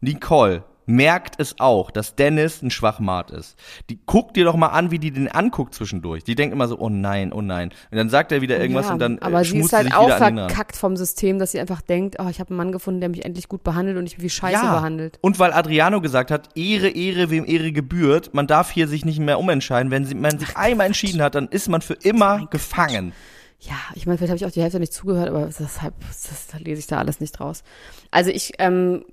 Nicole, 0.02 0.64
merkt 0.92 1.40
es 1.40 1.60
auch, 1.60 1.92
dass 1.92 2.16
Dennis 2.16 2.62
ein 2.62 2.72
Schwachmat 2.72 3.32
ist. 3.32 3.58
Die 3.90 4.00
guckt 4.06 4.36
dir 4.36 4.46
doch 4.46 4.56
mal 4.56 4.68
an, 4.68 4.92
wie 4.92 5.00
die 5.00 5.12
den 5.12 5.28
anguckt 5.28 5.74
zwischendurch. 5.74 6.24
Die 6.24 6.36
denkt 6.36 6.54
immer 6.54 6.68
so, 6.68 6.78
oh 6.78 6.90
nein, 6.90 7.34
oh 7.34 7.42
nein. 7.42 7.72
Und 7.92 7.98
dann 7.98 8.10
sagt 8.10 8.32
er 8.32 8.42
wieder 8.42 8.60
irgendwas 8.60 8.88
Ja, 8.88 8.94
und 8.94 9.00
dann 9.00 9.18
äh, 9.18 9.22
aber 9.22 9.44
sie 9.44 9.60
ist 9.60 9.74
halt 9.74 9.86
sich 9.86 9.96
auch 9.96 10.10
verkackt 10.18 10.76
vom 10.76 10.98
System, 10.98 11.40
dass 11.40 11.52
sie 11.52 11.60
einfach 11.60 11.82
denkt, 11.82 12.18
oh, 12.20 12.28
ich 12.30 12.40
habe 12.40 12.50
einen 12.50 12.58
Mann 12.58 12.72
gefunden, 12.72 13.00
der 13.00 13.10
mich 13.10 13.26
endlich 13.26 13.48
gut 13.48 13.64
behandelt 13.64 13.98
und 13.98 14.06
ich 14.06 14.22
wie 14.22 14.30
scheiße 14.30 14.62
behandelt. 14.62 15.18
Und 15.22 15.40
weil 15.40 15.54
Adriano 15.54 16.02
gesagt 16.02 16.32
hat, 16.32 16.50
Ehre, 16.56 16.90
Ehre, 16.90 17.30
wem 17.30 17.46
Ehre 17.46 17.72
gebührt, 17.72 18.34
man 18.34 18.48
darf 18.48 18.72
hier 18.72 18.88
sich 18.88 19.06
nicht 19.06 19.20
mehr 19.20 19.40
umentscheiden. 19.40 19.92
Wenn 19.92 20.06
sie, 20.06 20.16
man 20.16 20.38
sich 20.38 20.58
einmal 20.58 20.88
entschieden 20.88 21.22
hat, 21.22 21.36
dann 21.36 21.48
ist 21.48 21.70
man 21.70 21.82
für 21.82 21.94
immer 21.94 22.48
gefangen. 22.48 23.14
Ja, 23.60 23.76
ich 23.94 24.08
meine, 24.08 24.18
vielleicht 24.18 24.32
habe 24.32 24.38
ich 24.38 24.46
auch 24.46 24.52
die 24.52 24.62
Hälfte 24.62 24.80
nicht 24.80 24.94
zugehört, 24.94 25.30
aber 25.30 25.46
deshalb 25.46 25.94
das, 26.00 26.48
da 26.52 26.58
lese 26.58 26.80
ich 26.80 26.88
da 26.88 26.98
alles 26.98 27.20
nicht 27.20 27.40
raus. 27.40 27.64
Also 28.10 28.32
ich, 28.32 28.54
ähm, 28.58 29.06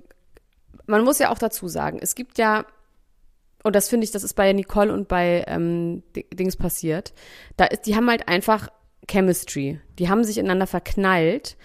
man 0.88 1.04
muss 1.04 1.18
ja 1.18 1.30
auch 1.30 1.38
dazu 1.38 1.68
sagen, 1.68 1.98
es 2.02 2.14
gibt 2.14 2.38
ja, 2.38 2.66
und 3.62 3.76
das 3.76 3.88
finde 3.88 4.04
ich, 4.04 4.10
das 4.10 4.24
ist 4.24 4.34
bei 4.34 4.52
Nicole 4.52 4.92
und 4.92 5.06
bei 5.08 5.44
ähm, 5.46 6.02
Di- 6.16 6.26
Dings 6.32 6.56
passiert, 6.56 7.12
da 7.56 7.66
ist, 7.66 7.86
die 7.86 7.94
haben 7.94 8.08
halt 8.10 8.28
einfach 8.28 8.68
Chemistry. 9.08 9.80
Die 9.98 10.08
haben 10.08 10.24
sich 10.24 10.38
ineinander 10.38 10.66
verknallt. 10.66 11.56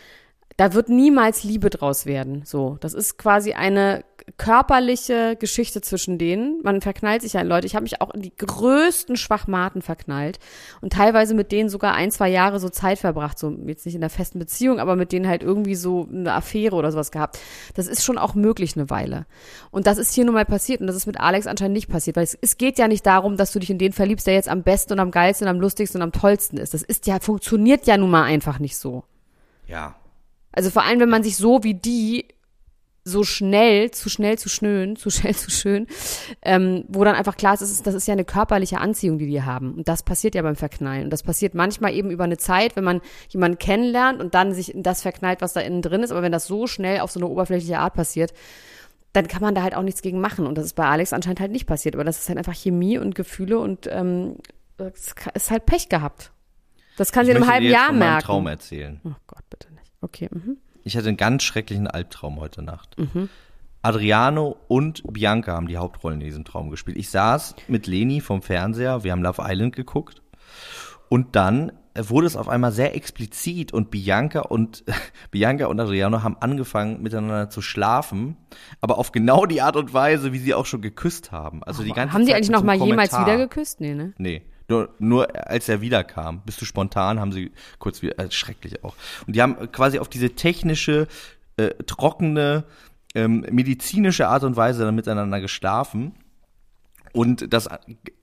Da 0.58 0.74
wird 0.74 0.90
niemals 0.90 1.44
Liebe 1.44 1.70
draus 1.70 2.06
werden. 2.06 2.44
So, 2.46 2.78
das 2.80 2.94
ist 2.94 3.18
quasi 3.18 3.54
eine 3.54 4.04
körperliche 4.38 5.36
Geschichte 5.38 5.82
zwischen 5.82 6.18
denen. 6.18 6.62
Man 6.64 6.82
verknallt 6.82 7.22
sich 7.22 7.34
ja 7.34 7.42
in 7.42 7.48
Leute. 7.48 7.68
Ich 7.68 7.76
habe 7.76 7.84
mich 7.84 8.02
auch 8.02 8.14
in 8.14 8.22
die 8.22 8.36
größten 8.36 9.18
Schwachmaten 9.18 9.82
verknallt 9.82 10.40
und 10.82 10.94
teilweise 10.94 11.34
mit 11.34 11.52
denen 11.52 11.70
sogar 11.70 11.94
ein, 11.94 12.12
zwei 12.12 12.30
Jahre 12.30 12.60
so 12.60 12.70
Zeit 12.70 13.00
verbracht. 13.00 13.38
So 13.38 13.52
jetzt 13.66 13.86
nicht 13.86 13.96
in 13.96 14.02
einer 14.02 14.10
festen 14.10 14.40
Beziehung, 14.40 14.80
aber 14.80 14.96
mit 14.96 15.12
denen 15.12 15.28
halt 15.28 15.44
irgendwie 15.44 15.76
so 15.76 16.08
eine 16.10 16.34
Affäre 16.34 16.76
oder 16.76 16.92
sowas 16.92 17.12
gehabt. 17.12 17.40
Das 17.74 17.88
ist 17.88 18.04
schon 18.04 18.18
auch 18.18 18.36
möglich 18.36 18.78
eine 18.78 18.90
Weile. 18.90 19.26
Und 19.72 19.88
das 19.88 19.98
ist 19.98 20.14
hier 20.14 20.26
nun 20.26 20.36
mal 20.36 20.46
passiert 20.46 20.82
und 20.82 20.88
das 20.88 20.96
ist 20.96 21.08
mit 21.08 21.20
Alex 21.20 21.48
anscheinend 21.48 21.74
nicht 21.74 21.90
passiert, 21.90 22.16
weil 22.16 22.24
es, 22.24 22.38
es 22.40 22.58
geht 22.58 22.78
ja 22.78 22.88
nicht 22.88 23.06
darum, 23.06 23.38
dass 23.38 23.52
du 23.52 23.60
dich 23.60 23.70
in 23.70 23.78
den 23.78 23.92
verliebst, 23.92 24.28
der 24.28 24.36
jetzt 24.36 24.50
am 24.50 24.64
besten 24.64 24.94
und 24.94 25.00
am 25.00 25.12
geilsten 25.12 25.48
und 25.48 25.56
am 25.56 25.60
lustigsten 25.60 26.02
und 26.02 26.04
am 26.04 26.12
tollsten 26.12 26.58
ist. 26.58 26.74
Das 26.74 26.84
ist 26.84 27.08
ja, 27.08 27.20
funktioniert 27.20 27.88
ja 27.88 27.98
nun 27.98 28.12
mal 28.12 28.24
einfach 28.24 28.60
nicht 28.60 28.78
so. 28.78 29.04
Ja. 29.68 29.96
Also 30.54 30.70
vor 30.70 30.84
allem, 30.84 31.00
wenn 31.00 31.10
man 31.10 31.24
sich 31.24 31.36
so 31.36 31.64
wie 31.64 31.74
die 31.74 32.26
so 33.06 33.24
schnell, 33.24 33.92
zu 33.92 34.10
schnell 34.10 34.38
zu 34.38 34.50
schön, 34.50 34.96
zu 34.96 35.10
schnell 35.10 35.36
zu 35.36 35.52
schön, 35.52 35.88
ähm, 36.42 36.86
wo 36.88 37.04
dann 37.04 37.16
einfach 37.16 37.36
klar 37.36 37.54
ist, 37.54 37.62
das 37.62 37.94
ist, 37.94 38.08
ja 38.08 38.14
eine 38.14 38.26
körperliche 38.26 38.80
Anziehung, 38.80 39.18
die 39.18 39.28
die 39.28 39.42
haben. 39.42 39.74
Und 39.76 39.88
das 39.88 40.04
passiert 40.04 40.36
ja 40.36 40.42
beim 40.42 40.56
Verknallen. 40.56 41.06
Und 41.06 41.10
das 41.10 41.24
passiert 41.24 41.54
manchmal 41.54 41.94
eben 41.94 42.12
über 42.12 42.24
eine 42.24 42.38
Zeit, 42.38 42.76
wenn 42.76 42.84
man 42.84 43.02
jemanden 43.30 43.58
kennenlernt 43.60 44.22
und 44.22 44.34
dann 44.36 44.54
sich 44.54 44.74
in 44.74 44.84
das 44.84 45.02
verknallt, 45.02 45.42
was 45.42 45.54
da 45.54 45.62
innen 45.62 45.82
drin 45.82 46.02
ist. 46.02 46.12
Aber 46.12 46.22
wenn 46.22 46.32
das 46.32 46.48
so 46.48 46.68
schnell 46.68 47.02
auf 47.02 47.12
so 47.12 47.20
eine 47.20 47.28
oberflächliche 47.28 47.80
Art 47.80 47.94
passiert, 47.94 48.34
dann 49.12 49.28
kann 49.28 49.42
man 49.42 49.54
da 49.54 49.62
halt 49.62 49.76
auch 49.76 49.84
nichts 49.84 50.02
gegen 50.02 50.22
machen. 50.22 50.48
Und 50.48 50.58
das 50.58 50.66
ist 50.66 50.76
bei 50.76 50.86
Alex 50.86 51.14
anscheinend 51.14 51.40
halt 51.40 51.52
nicht 51.52 51.68
passiert. 51.68 51.96
Aber 51.96 52.04
das 52.04 52.20
ist 52.20 52.30
halt 52.30 52.38
einfach 52.38 52.56
Chemie 52.56 52.98
und 52.98 53.16
Gefühle 53.16 53.60
und 53.60 53.88
ähm, 53.92 54.38
ist 55.34 55.52
halt 55.52 55.66
Pech 55.66 55.90
gehabt. 55.90 56.32
Das 56.98 57.12
kann 57.12 57.26
sie 57.26 57.32
in 57.32 57.38
einem 57.38 57.48
halben 57.48 57.64
dir 57.64 57.72
jetzt 57.72 57.80
Jahr 57.80 57.88
von 57.88 58.00
merken. 58.00 58.26
Traum 58.26 58.48
erzählen. 58.48 59.02
Oh 59.04 59.12
Gott, 59.28 59.44
bitte. 59.50 59.68
Okay. 60.04 60.30
Mhm. 60.32 60.58
Ich 60.84 60.98
hatte 60.98 61.08
einen 61.08 61.18
ganz 61.18 61.44
schrecklichen 61.44 61.88
Albtraum 61.88 62.40
heute 62.40 62.62
Nacht. 62.62 62.96
Adriano 63.82 64.58
und 64.68 65.02
Bianca 65.12 65.54
haben 65.54 65.68
die 65.68 65.78
Hauptrollen 65.78 66.22
in 66.22 66.28
diesem 66.28 66.46
Traum 66.46 66.70
gespielt. 66.70 66.98
Ich 66.98 67.10
saß 67.10 67.56
mit 67.68 67.88
Leni 67.88 68.22
vom 68.22 68.42
Fernseher, 68.42 69.04
wir 69.04 69.12
haben 69.12 69.22
Love 69.24 69.42
Island 69.46 69.76
geguckt 69.76 70.22
und 71.10 71.36
dann 71.36 71.72
wurde 71.96 72.28
es 72.28 72.36
auf 72.36 72.50
einmal 72.50 72.72
sehr 72.72 72.96
explizit 72.96 73.72
und 73.72 73.92
Bianca 73.92 74.42
und 74.42 74.84
Bianca 75.32 75.68
und 75.68 75.80
Adriano 75.80 76.24
haben 76.24 76.38
angefangen 76.40 77.02
miteinander 77.02 77.50
zu 77.50 77.62
schlafen, 77.62 78.38
aber 78.82 78.98
auf 78.98 79.12
genau 79.12 79.46
die 79.46 79.62
Art 79.62 79.76
und 79.76 79.94
Weise, 79.94 80.34
wie 80.34 80.40
sie 80.40 80.54
auch 80.54 80.66
schon 80.66 80.82
geküsst 80.82 81.32
haben. 81.32 81.64
Also 81.64 81.84
die 81.84 81.92
ganze 81.92 82.14
Haben 82.14 82.22
die 82.22 82.28
Zeit 82.28 82.38
eigentlich 82.38 82.50
mit 82.50 82.58
noch 82.58 82.64
mal 82.64 82.74
einem 82.74 82.86
jemals 82.86 83.12
Kommentar. 83.12 83.36
wieder 83.36 83.48
geküsst? 83.48 83.80
Nee, 83.80 83.94
ne? 83.94 84.14
Nee. 84.18 84.42
Nur, 84.68 84.90
nur 85.00 85.48
als 85.50 85.68
er 85.68 85.82
wiederkam, 85.82 86.42
bist 86.46 86.62
du 86.62 86.66
spontan, 86.66 87.20
haben 87.20 87.32
sie 87.32 87.52
kurz 87.80 88.02
wieder, 88.02 88.18
äh, 88.20 88.32
schrecklich 88.32 88.84
auch. 88.84 88.96
Und 89.28 89.36
die 89.36 89.42
haben 89.42 89.72
quasi 89.72 90.00
auf 90.00 90.10
diese 90.10 90.32
technische, 90.32 91.08
äh, 91.58 91.70
trockene, 91.86 92.64
ähm, 93.16 93.46
medizinische 93.52 94.28
Art 94.28 94.44
und 94.44 94.56
Weise 94.56 94.86
dann 94.86 94.96
miteinander 94.96 95.42
geschlafen. 95.42 96.14
Und 97.12 97.54
das 97.54 97.70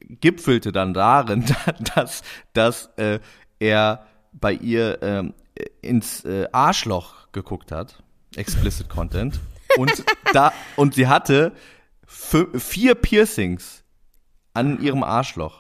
gipfelte 0.02 0.73
dann 0.73 0.94
darin, 0.94 1.44
dass, 1.94 2.23
dass 2.54 2.87
äh, 2.97 3.20
er 3.59 4.06
bei 4.32 4.52
ihr 4.52 4.99
ähm, 5.02 5.35
ins 5.82 6.25
äh, 6.25 6.49
Arschloch 6.52 7.30
geguckt 7.32 7.73
hat. 7.73 8.02
Explicit 8.37 8.88
Content. 8.88 9.40
Und 9.76 10.04
da, 10.32 10.52
und 10.76 10.94
sie 10.94 11.06
hatte 11.06 11.52
vier 12.06 12.94
Piercings 12.94 13.85
an 14.52 14.80
ihrem 14.82 15.02
Arschloch. 15.02 15.59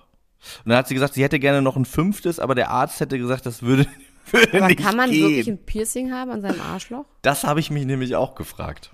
Und 0.64 0.70
dann 0.70 0.78
hat 0.78 0.88
sie 0.88 0.94
gesagt, 0.94 1.14
sie 1.14 1.22
hätte 1.22 1.38
gerne 1.38 1.62
noch 1.62 1.76
ein 1.76 1.84
fünftes, 1.84 2.38
aber 2.40 2.54
der 2.54 2.70
Arzt 2.70 3.00
hätte 3.00 3.18
gesagt, 3.18 3.46
das 3.46 3.62
würde, 3.62 3.86
würde 4.30 4.58
Aber 4.58 4.68
nicht 4.68 4.80
kann 4.80 4.96
man 4.96 5.10
gehen. 5.10 5.22
wirklich 5.28 5.48
ein 5.48 5.58
Piercing 5.64 6.12
haben 6.12 6.30
an 6.30 6.40
seinem 6.40 6.60
Arschloch? 6.60 7.04
Das 7.22 7.44
habe 7.44 7.60
ich 7.60 7.70
mich 7.70 7.84
nämlich 7.86 8.16
auch 8.16 8.34
gefragt. 8.34 8.90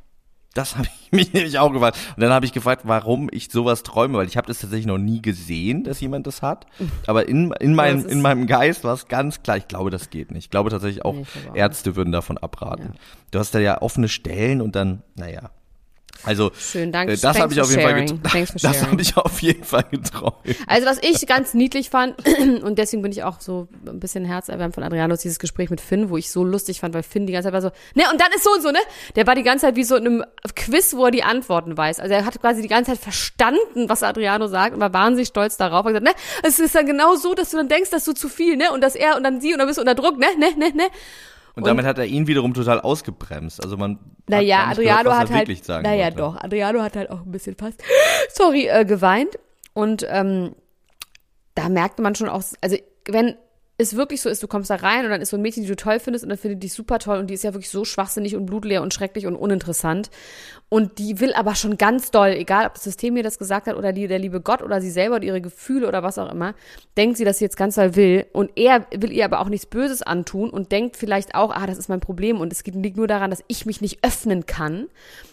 Das 0.55 0.75
habe 0.77 0.89
ich 1.05 1.13
mich 1.13 1.33
nämlich 1.35 1.59
auch 1.59 1.71
gefragt. 1.71 1.99
Und 2.17 2.23
dann 2.23 2.33
habe 2.33 2.47
ich 2.47 2.53
gefragt, 2.55 2.83
warum 2.85 3.29
ich 3.31 3.51
sowas 3.51 3.83
träume, 3.83 4.17
weil 4.19 4.27
ich 4.27 4.37
habe 4.39 4.47
das 4.47 4.59
tatsächlich 4.61 4.87
noch 4.87 4.97
nie 4.99 5.21
gesehen, 5.21 5.85
dass 5.85 6.01
jemand 6.01 6.27
das 6.27 6.41
hat. 6.41 6.67
Aber 7.07 7.29
in, 7.29 7.53
in, 7.61 7.75
meinem, 7.75 7.99
ist- 7.99 8.11
in 8.11 8.23
meinem 8.23 8.47
Geist 8.47 8.83
war 8.83 8.95
es 8.95 9.07
ganz 9.07 9.43
klar, 9.43 9.59
ich 9.59 9.69
glaube, 9.69 9.91
das 9.91 10.09
geht 10.09 10.31
nicht. 10.31 10.45
Ich 10.47 10.51
glaube 10.51 10.71
tatsächlich 10.71 11.05
auch, 11.05 11.13
Nee, 11.15 11.27
glaube 11.33 11.51
auch 11.51 11.57
Ärzte 11.57 11.95
würden 11.95 12.11
davon 12.13 12.39
abraten. 12.39 12.93
Ja. 12.95 13.01
Du 13.33 13.39
hast 13.39 13.55
da 13.55 13.59
ja 13.59 13.83
offene 13.83 14.09
Stellen 14.09 14.63
und 14.63 14.75
dann, 14.77 15.03
naja. 15.15 15.51
Also, 16.25 16.51
Schön, 16.59 16.93
danke. 16.93 17.13
äh, 17.13 17.17
das 17.17 17.39
habe 17.39 17.53
ich 17.53 17.61
auf 17.61 17.71
jeden 17.71 17.83
sharing. 17.83 18.21
Das 18.63 18.83
habe 18.83 19.01
ich 19.01 19.17
auf 19.17 19.41
jeden 19.43 19.65
Fall 19.65 19.85
geträumt. 19.91 20.37
Also 20.67 20.87
was 20.87 20.99
ich 21.03 21.27
ganz 21.27 21.55
niedlich 21.55 21.91
fand 21.91 22.17
und 22.63 22.79
deswegen 22.79 23.03
bin 23.03 23.13
ich 23.13 23.23
auch 23.23 23.41
so 23.41 23.69
ein 23.87 24.01
bisschen 24.01 24.25
herzerwärmt 24.25 24.75
von 24.75 24.85
Adriano 24.85 25.15
ist 25.15 25.25
dieses 25.25 25.39
Gespräch 25.39 25.71
mit 25.71 25.81
Finn, 25.81 26.11
wo 26.11 26.17
ich 26.17 26.31
so 26.31 26.45
lustig 26.45 26.81
fand, 26.81 26.95
weil 26.95 27.03
Finn 27.03 27.27
die 27.27 27.33
ganze 27.33 27.47
Zeit 27.47 27.53
war 27.53 27.63
so, 27.63 27.71
ne 27.95 28.05
und 28.13 28.21
dann 28.21 28.29
ist 28.35 28.45
so 28.45 28.51
und 28.53 28.63
so, 28.63 28.71
ne? 28.71 28.79
Der 29.15 29.27
war 29.27 29.35
die 29.35 29.43
ganze 29.43 29.67
Zeit 29.67 29.77
wie 29.77 29.85
so 29.85 29.97
in 29.97 30.07
einem 30.07 30.25
Quiz, 30.55 30.95
wo 30.95 31.07
er 31.07 31.11
die 31.11 31.23
Antworten 31.23 31.77
weiß. 31.77 32.01
Also 32.01 32.15
er 32.15 32.25
hat 32.25 32.41
quasi 32.41 32.63
die 32.63 32.69
ganze 32.69 32.93
Zeit 32.93 33.01
verstanden, 33.01 33.89
was 33.89 34.03
Adriano 34.03 34.47
sagt 34.47 34.75
und 34.75 34.81
war 34.81 34.93
wahnsinnig 34.93 35.29
stolz 35.29 35.57
darauf. 35.57 35.87
Er 35.87 35.95
hat 35.95 36.03
gesagt, 36.03 36.19
ne, 36.19 36.49
es 36.49 36.59
ist 36.59 36.75
dann 36.75 36.87
genau 36.87 37.15
so, 37.17 37.35
dass 37.35 37.51
du 37.51 37.57
dann 37.57 37.69
denkst, 37.69 37.91
dass 37.91 38.05
du 38.05 38.13
zu 38.13 38.29
viel, 38.29 38.57
ne? 38.57 38.73
Und 38.73 38.81
dass 38.81 38.95
er 38.95 39.17
und 39.17 39.25
dann 39.25 39.41
sie 39.41 39.53
und 39.53 39.59
dann 39.59 39.67
bist 39.67 39.79
du 39.79 39.83
unter 39.83 39.95
Druck, 39.95 40.19
ne, 40.19 40.27
ne, 40.39 40.51
ne, 40.57 40.73
ne? 40.75 40.85
Und 41.55 41.67
damit 41.67 41.87
hat 41.87 41.97
er 41.99 42.05
ihn 42.05 42.27
wiederum 42.27 42.53
total 42.53 42.81
ausgebremst. 42.81 43.65
Also 43.65 43.79
man 43.79 43.99
Naja, 44.29 44.67
Adriano 44.69 45.11
gehört, 45.11 45.31
hat 45.31 45.31
halt, 45.31 45.69
naja 45.83 46.05
wollte. 46.05 46.17
doch, 46.17 46.37
Adriano 46.37 46.83
hat 46.83 46.97
halt 46.97 47.11
auch 47.11 47.23
ein 47.25 47.31
bisschen 47.31 47.57
fast, 47.57 47.83
sorry, 48.31 48.67
äh, 48.67 48.85
geweint 48.85 49.39
und 49.73 50.07
ähm, 50.09 50.55
da 51.55 51.69
merkte 51.69 52.03
man 52.03 52.15
schon 52.15 52.29
auch, 52.29 52.43
also 52.61 52.77
wenn 53.07 53.37
es 53.79 53.95
wirklich 53.95 54.23
so 54.23 54.31
ist, 54.31 54.43
du 54.43 54.49
kommst 54.49 54.71
da 54.71 54.77
rein 54.77 55.05
und 55.05 55.11
dann 55.11 55.21
ist 55.21 55.31
so 55.31 55.37
ein 55.37 55.43
Mädchen, 55.43 55.63
die 55.63 55.69
du 55.69 55.77
toll 55.77 56.01
findest 56.01 56.25
und 56.25 56.31
dann 56.31 56.39
findet 56.39 56.63
die 56.63 56.69
super 56.69 56.99
toll 56.99 57.19
und 57.19 57.29
die 57.29 57.35
ist 57.35 57.45
ja 57.45 57.53
wirklich 57.53 57.69
so 57.69 57.85
schwachsinnig 57.85 58.35
und 58.35 58.47
blutleer 58.47 58.81
und 58.81 58.95
schrecklich 58.95 59.27
und 59.27 59.37
uninteressant 59.37 60.11
und 60.69 60.99
die 60.99 61.21
will 61.21 61.35
aber 61.35 61.55
schon 61.55 61.77
ganz 61.77 62.11
doll, 62.11 62.31
egal 62.31 62.67
ob 62.67 62.75
das 62.75 62.85
System 62.85 63.15
mir 63.15 63.23
das 63.23 63.39
gesagt 63.39 63.67
hat 63.67 63.77
oder 63.77 63.93
die, 63.93 64.09
der 64.09 64.19
liebe 64.19 64.41
Gott 64.41 64.63
oder 64.63 64.81
sie 64.81 64.91
selber 64.91 65.17
oder 65.17 65.25
ihre 65.25 65.41
Gefühle 65.43 65.89
oder 65.89 66.03
was 66.03 66.19
auch 66.19 66.33
immer, 66.33 66.55
denkt 66.97 67.19
sie, 67.19 67.25
dass 67.25 67.39
sie 67.39 67.45
jetzt 67.45 67.59
ganz 67.59 67.75
doll 67.75 67.97
will 67.97 68.27
und 68.33 68.51
er 68.57 68.87
will 68.97 69.13
ihr 69.13 69.27
aber 69.27 69.41
auch 69.41 69.49
nichts 69.49 69.67
Böses 69.67 70.03
antun 70.03 70.49
und 70.49 70.73
denkt 70.73 70.97
vielleicht 70.97 71.35
auch, 71.35 71.51
ah, 71.51 71.67
das 71.67 71.77
ist 71.77 71.89
mein 71.89 72.01
Problem 72.01 72.41
und 72.41 72.53
es 72.53 72.65
liegt 72.65 72.97
nur 72.97 73.07
daran, 73.07 73.31
dass 73.31 73.45
ich 73.47 73.67
mich 73.67 73.83
nicht 73.83 74.03
öffnen 74.03 74.47
kann 74.47 74.87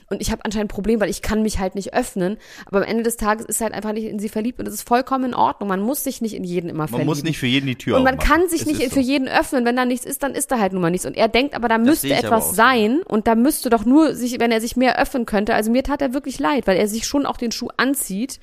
und 0.10 0.22
ich 0.22 0.32
habe 0.32 0.46
anscheinend 0.46 0.70
ein 0.70 0.76
Problem, 0.76 1.00
weil 1.00 1.10
ich 1.10 1.22
kann 1.22 1.42
mich 1.42 1.60
halt 1.60 1.76
nicht 1.76 1.94
öffnen, 1.94 2.38
aber 2.66 2.78
am 2.78 2.84
Ende 2.84 3.04
des 3.04 3.18
Tages 3.18 3.46
ist 3.46 3.62
halt 3.62 3.74
einfach 3.74 3.94
nicht 3.94 4.06
in 4.06 4.20
sie 4.20 4.30
verliebt 4.30 4.60
und 4.60 4.66
das 4.66 4.74
ist 4.74 4.88
vollkommen 4.88 5.26
in 5.26 5.34
Ordnung, 5.34 5.70
man 5.70 5.82
muss 5.82 6.04
sich 6.04 6.22
nicht 6.22 6.36
in 6.36 6.44
jeden 6.44 6.70
immer 6.70 6.80
Man 6.84 6.88
verlieben. 6.90 7.08
muss 7.08 7.24
nicht 7.24 7.40
für 7.40 7.48
jeden 7.48 7.68
die 7.68 7.76
Tür 7.76 7.98
Und 7.98 8.04
man 8.04 8.16
aufmachen. 8.20 8.33
Kann 8.34 8.50
sich 8.50 8.62
Es 8.62 8.68
nicht 8.68 8.82
für 8.84 8.90
so. 8.90 9.00
jeden 9.00 9.28
öffnen. 9.28 9.66
Wenn 9.66 9.76
da 9.76 9.86
nichts 9.86 10.06
ist, 10.06 10.24
dann 10.24 10.34
ist 10.34 10.52
da 10.52 10.60
halt 10.60 10.74
nun 10.74 10.82
mal 10.82 10.90
nichts. 10.90 11.06
Und 11.06 11.16
er 11.16 11.28
denkt, 11.28 11.56
aber 11.56 11.68
da 11.68 11.78
müsste 11.78 12.08
ich 12.08 12.14
aber 12.18 12.28
etwas 12.28 12.50
so. 12.50 12.56
sein 12.56 13.02
und 13.04 13.28
da 13.28 13.36
müsste 13.36 13.70
doch 13.70 13.86
nur 13.86 14.16
sich, 14.16 14.40
wenn 14.40 14.52
er 14.52 14.62
sich 14.62 14.76
mehr 14.76 15.00
öffnen 15.00 15.26
könnte. 15.26 15.54
Also 15.54 15.72
mir 15.72 15.84
tat 15.84 16.02
er 16.02 16.14
wirklich 16.14 16.40
leid, 16.40 16.68
weil 16.68 16.78
er 16.78 16.88
sich 16.88 17.06
schon 17.06 17.26
auch 17.26 17.38
den 17.38 17.52
Schuh 17.52 17.70
anzieht, 17.78 18.40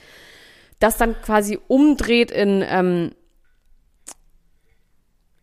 das 0.79 0.97
dann 0.97 1.15
quasi 1.23 1.59
umdreht 1.69 2.31
in 2.31 2.65
ähm, 2.67 3.11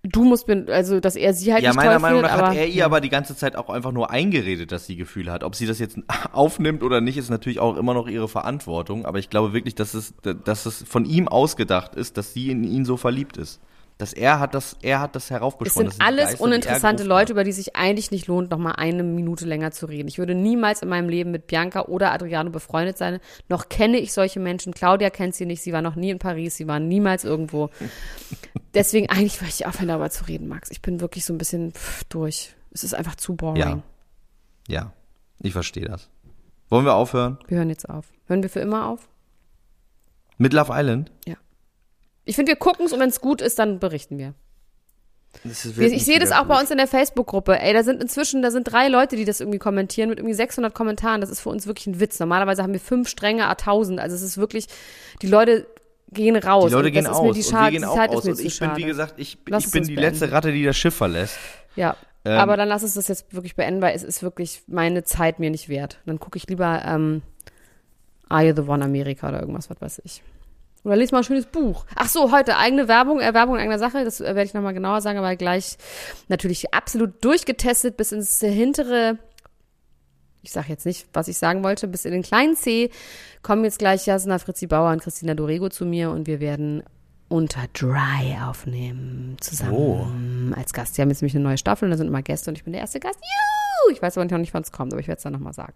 du 0.03 0.23
musst 0.23 0.47
mir, 0.47 0.65
also 0.69 0.99
dass 0.99 1.15
er 1.15 1.33
sie 1.33 1.51
halt 1.53 1.63
Ja, 1.63 1.71
nicht 1.71 1.75
meiner 1.75 1.99
Meinung 1.99 2.19
findet, 2.19 2.31
nach 2.31 2.39
aber 2.39 2.49
hat 2.51 2.57
er 2.57 2.67
ihr 2.67 2.85
aber 2.85 3.01
die 3.01 3.09
ganze 3.09 3.35
Zeit 3.35 3.55
auch 3.57 3.69
einfach 3.69 3.91
nur 3.91 4.09
eingeredet, 4.09 4.71
dass 4.71 4.85
sie 4.85 4.95
Gefühle 4.95 5.31
hat. 5.31 5.43
Ob 5.43 5.55
sie 5.55 5.65
das 5.65 5.79
jetzt 5.79 5.97
aufnimmt 6.31 6.83
oder 6.83 7.01
nicht, 7.01 7.17
ist 7.17 7.29
natürlich 7.29 7.59
auch 7.59 7.75
immer 7.75 7.93
noch 7.93 8.07
ihre 8.07 8.27
Verantwortung. 8.29 9.05
Aber 9.05 9.19
ich 9.19 9.29
glaube 9.29 9.53
wirklich, 9.53 9.75
dass 9.75 9.93
es, 9.93 10.13
dass 10.45 10.65
es 10.65 10.83
von 10.87 11.05
ihm 11.05 11.27
ausgedacht 11.27 11.95
ist, 11.95 12.17
dass 12.17 12.33
sie 12.33 12.49
in 12.49 12.63
ihn 12.63 12.85
so 12.85 12.95
verliebt 12.95 13.35
ist. 13.35 13.59
Dass 13.97 14.13
er 14.13 14.39
hat 14.39 14.53
das, 14.53 14.77
er 14.83 14.99
hat 14.99 15.15
das 15.15 15.25
es 15.25 15.29
heraufbeschworen. 15.31 15.85
sind 15.85 15.87
das 15.87 15.95
sind 15.95 16.05
alles 16.05 16.25
Geister, 16.25 16.39
er 16.39 16.43
uninteressante 16.43 17.03
Leute, 17.03 17.33
über 17.33 17.43
die 17.43 17.51
sich 17.51 17.75
eigentlich 17.75 18.11
nicht 18.11 18.27
lohnt, 18.27 18.51
noch 18.51 18.59
mal 18.59 18.73
eine 18.73 19.01
Minute 19.01 19.45
länger 19.45 19.71
zu 19.71 19.87
reden. 19.87 20.07
Ich 20.07 20.19
würde 20.19 20.35
niemals 20.35 20.83
in 20.83 20.89
meinem 20.89 21.09
Leben 21.09 21.31
mit 21.31 21.47
Bianca 21.47 21.85
oder 21.85 22.11
Adriano 22.11 22.51
befreundet 22.51 22.97
sein. 22.97 23.19
Noch 23.49 23.69
kenne 23.69 23.97
ich 23.97 24.13
solche 24.13 24.39
Menschen. 24.39 24.73
Claudia 24.73 25.09
kennt 25.09 25.33
sie 25.33 25.47
nicht. 25.47 25.63
Sie 25.63 25.73
war 25.73 25.81
noch 25.81 25.95
nie 25.95 26.11
in 26.11 26.19
Paris. 26.19 26.57
Sie 26.57 26.67
war 26.67 26.79
niemals 26.79 27.23
irgendwo. 27.23 27.69
Deswegen 28.75 29.09
eigentlich 29.09 29.41
möchte 29.41 29.63
ich 29.63 29.65
aufhören, 29.65 29.87
darüber 29.87 30.11
zu 30.11 30.25
reden, 30.25 30.47
Max. 30.47 30.69
Ich 30.69 30.83
bin 30.83 31.01
wirklich 31.01 31.25
so 31.25 31.33
ein 31.33 31.39
bisschen 31.39 31.71
pff, 31.71 32.03
durch. 32.05 32.53
Es 32.71 32.83
ist 32.83 32.93
einfach 32.93 33.15
zu 33.15 33.35
boring. 33.35 33.57
Ja. 33.57 33.81
Ja, 34.67 34.93
ich 35.39 35.53
verstehe 35.53 35.85
das. 35.85 36.09
Wollen 36.69 36.85
wir 36.85 36.93
aufhören? 36.93 37.39
Wir 37.47 37.57
hören 37.57 37.69
jetzt 37.69 37.89
auf. 37.89 38.11
Hören 38.27 38.43
wir 38.43 38.49
für 38.49 38.59
immer 38.59 38.87
auf? 38.87 39.07
Mit 40.37 40.53
Love 40.53 40.73
Island? 40.75 41.11
Ich 42.27 42.35
finde, 42.35 42.51
wir 42.51 42.57
gucken 42.57 42.85
es 42.85 42.93
und 42.93 42.99
wenn 42.99 43.09
es 43.09 43.21
gut 43.21 43.41
ist, 43.41 43.57
dann 43.57 43.79
berichten 43.79 44.17
wir. 44.17 44.33
Ich, 45.43 46.05
sehe 46.05 46.19
das 46.19 46.31
auch 46.31 46.45
bei 46.45 46.55
gut. 46.55 46.61
uns 46.61 46.71
in 46.71 46.77
der 46.77 46.87
Facebook-Gruppe. 46.87 47.59
Ey, 47.59 47.73
da 47.73 47.83
sind 47.83 48.01
inzwischen, 48.01 48.41
da 48.41 48.49
sind 48.51 48.63
drei 48.63 48.87
Leute, 48.87 49.15
die 49.15 49.25
das 49.25 49.39
irgendwie 49.39 49.59
kommentieren 49.59 50.09
mit 50.09 50.19
irgendwie 50.19 50.33
600 50.33 50.73
Kommentaren. 50.73 51.21
Das 51.21 51.29
ist 51.29 51.41
für 51.41 51.49
uns 51.49 51.67
wirklich 51.67 51.87
ein 51.87 51.99
Witz. 51.99 52.19
Normalerweise 52.19 52.63
haben 52.63 52.73
wir 52.73 52.79
fünf 52.79 53.07
Stränge, 53.07 53.45
a 53.45 53.51
1000. 53.51 53.99
Also 53.99 54.15
es 54.15 54.21
ist 54.21 54.37
wirklich, 54.37 54.67
die 55.21 55.27
Leute 55.27 55.67
gehen 56.11 56.35
raus. 56.35 56.67
Die 56.69 56.73
Leute 56.73 56.91
gehen 56.91 57.07
aus 57.07 57.21
die, 57.21 57.27
und 57.27 57.35
wir 57.35 57.71
gehen 57.71 57.83
auch 57.83 57.95
Zeit 57.95 58.09
aus. 58.09 58.25
Und 58.25 58.39
ich 58.39 58.59
bin, 58.59 58.75
wie 58.75 58.83
gesagt, 58.83 59.13
ich, 59.17 59.37
ich 59.45 59.71
bin 59.71 59.83
die 59.83 59.95
beenden. 59.95 60.01
letzte 60.01 60.31
Ratte, 60.31 60.51
die 60.51 60.63
das 60.63 60.75
Schiff 60.77 60.95
verlässt. 60.95 61.37
Ja, 61.75 61.95
Ähm, 62.25 62.39
aber 62.39 62.57
dann 62.57 62.67
lass 62.67 62.83
uns 62.83 62.95
das 62.95 63.07
jetzt 63.07 63.33
wirklich 63.33 63.55
beenden, 63.55 63.81
weil 63.81 63.95
es 63.95 64.03
ist 64.03 64.23
wirklich 64.23 64.63
meine 64.67 65.03
Zeit 65.03 65.39
mir 65.39 65.51
nicht 65.51 65.69
wert. 65.69 65.99
Dann 66.05 66.19
gucke 66.19 66.37
ich 66.37 66.47
lieber 66.47 66.83
ähm, 66.85 67.21
Are 68.27 68.45
You 68.45 68.53
the 68.55 68.63
One 68.63 68.83
America 68.83 69.29
oder 69.29 69.39
irgendwas, 69.41 69.69
was 69.69 69.79
weiß 69.79 70.01
ich. 70.03 70.23
Oder 70.87 70.95
lies 70.95 71.11
mal 71.11 71.17
ein 71.17 71.23
schönes 71.25 71.47
Buch. 71.47 71.85
Ach 71.95 72.07
so, 72.07 72.31
heute 72.31 72.55
eigene 72.55 72.87
Werbung, 72.87 73.19
äh, 73.19 73.33
Werbung 73.33 73.55
in 73.55 73.61
eigener 73.61 73.77
Sache, 73.77 74.05
das 74.05 74.21
äh, 74.21 74.23
werde 74.23 74.43
ich 74.43 74.53
nochmal 74.53 74.73
genauer 74.73 75.01
sagen, 75.01 75.17
aber 75.17 75.35
gleich 75.35 75.77
natürlich 76.29 76.73
absolut 76.73 77.25
durchgetestet 77.25 77.97
bis 77.97 78.13
ins 78.13 78.39
hintere, 78.39 79.17
ich 80.43 80.53
sage 80.53 80.67
jetzt 80.69 80.85
nicht, 80.85 81.05
was 81.11 81.27
ich 81.27 81.37
sagen 81.37 81.61
wollte, 81.61 81.89
bis 81.89 82.05
in 82.05 82.13
den 82.13 82.21
kleinen 82.21 82.55
C 82.55 82.89
kommen 83.41 83.65
jetzt 83.65 83.79
gleich 83.79 84.05
Jasna 84.05 84.39
Fritzi 84.39 84.65
Bauer 84.65 84.93
und 84.93 85.01
Christina 85.01 85.33
Dorego 85.33 85.67
zu 85.67 85.85
mir 85.85 86.09
und 86.09 86.25
wir 86.25 86.39
werden 86.39 86.83
unter 87.27 87.65
Dry 87.73 88.37
aufnehmen 88.41 89.35
zusammen 89.41 90.53
als 90.55 90.71
Gast. 90.71 90.97
Die 90.97 91.01
haben 91.01 91.09
jetzt 91.09 91.21
nämlich 91.21 91.35
eine 91.35 91.43
neue 91.43 91.57
Staffel 91.57 91.83
und 91.83 91.91
da 91.91 91.97
sind 91.97 92.07
immer 92.07 92.21
Gäste 92.21 92.49
und 92.49 92.57
ich 92.57 92.63
bin 92.63 92.71
der 92.71 92.81
erste 92.83 93.01
Gast. 93.01 93.19
Juhu! 93.19 93.93
Ich 93.93 94.01
weiß 94.01 94.17
aber 94.17 94.23
noch 94.23 94.37
nicht, 94.37 94.53
wann 94.53 94.63
es 94.63 94.71
kommt, 94.71 94.93
aber 94.93 95.01
ich 95.01 95.09
werde 95.09 95.17
es 95.17 95.23
dann 95.23 95.33
nochmal 95.33 95.51
sagen. 95.51 95.73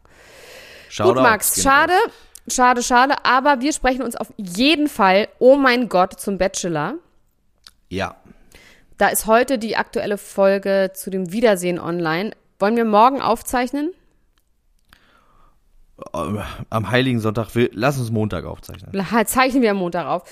Shoutout 0.87 1.15
Gut, 1.15 1.23
Max, 1.23 1.61
schade, 1.61 1.93
raus. 1.93 2.11
Schade, 2.47 2.83
schade, 2.83 3.15
aber 3.23 3.61
wir 3.61 3.73
sprechen 3.73 4.01
uns 4.01 4.15
auf 4.15 4.31
jeden 4.37 4.87
Fall, 4.87 5.27
oh 5.39 5.55
mein 5.55 5.89
Gott, 5.89 6.19
zum 6.19 6.37
Bachelor. 6.37 6.95
Ja. 7.89 8.15
Da 8.97 9.07
ist 9.07 9.25
heute 9.25 9.57
die 9.57 9.75
aktuelle 9.75 10.17
Folge 10.17 10.91
zu 10.93 11.09
dem 11.09 11.31
Wiedersehen 11.31 11.79
online. 11.79 12.31
Wollen 12.59 12.75
wir 12.75 12.85
morgen 12.85 13.21
aufzeichnen? 13.21 13.91
Am 16.13 16.91
Heiligen 16.91 17.19
Sonntag, 17.19 17.53
wir, 17.55 17.69
lass 17.73 17.99
uns 17.99 18.11
Montag 18.11 18.45
aufzeichnen. 18.45 19.05
Zeichnen 19.25 19.61
wir 19.61 19.71
am 19.71 19.77
Montag 19.77 20.07
auf. 20.07 20.23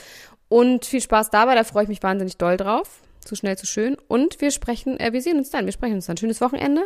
Und 0.47 0.85
viel 0.85 1.01
Spaß 1.01 1.29
dabei, 1.29 1.55
da 1.55 1.63
freue 1.63 1.83
ich 1.83 1.89
mich 1.89 2.01
wahnsinnig 2.01 2.37
doll 2.37 2.57
drauf. 2.57 3.01
Zu 3.23 3.35
schnell, 3.35 3.57
zu 3.57 3.67
schön. 3.67 3.97
Und 4.07 4.41
wir 4.41 4.51
sprechen, 4.51 4.99
äh, 4.99 5.13
wir 5.13 5.21
sehen 5.21 5.37
uns 5.37 5.51
dann, 5.51 5.65
wir 5.65 5.71
sprechen 5.71 5.95
uns 5.95 6.07
dann. 6.07 6.17
Schönes 6.17 6.41
Wochenende. 6.41 6.81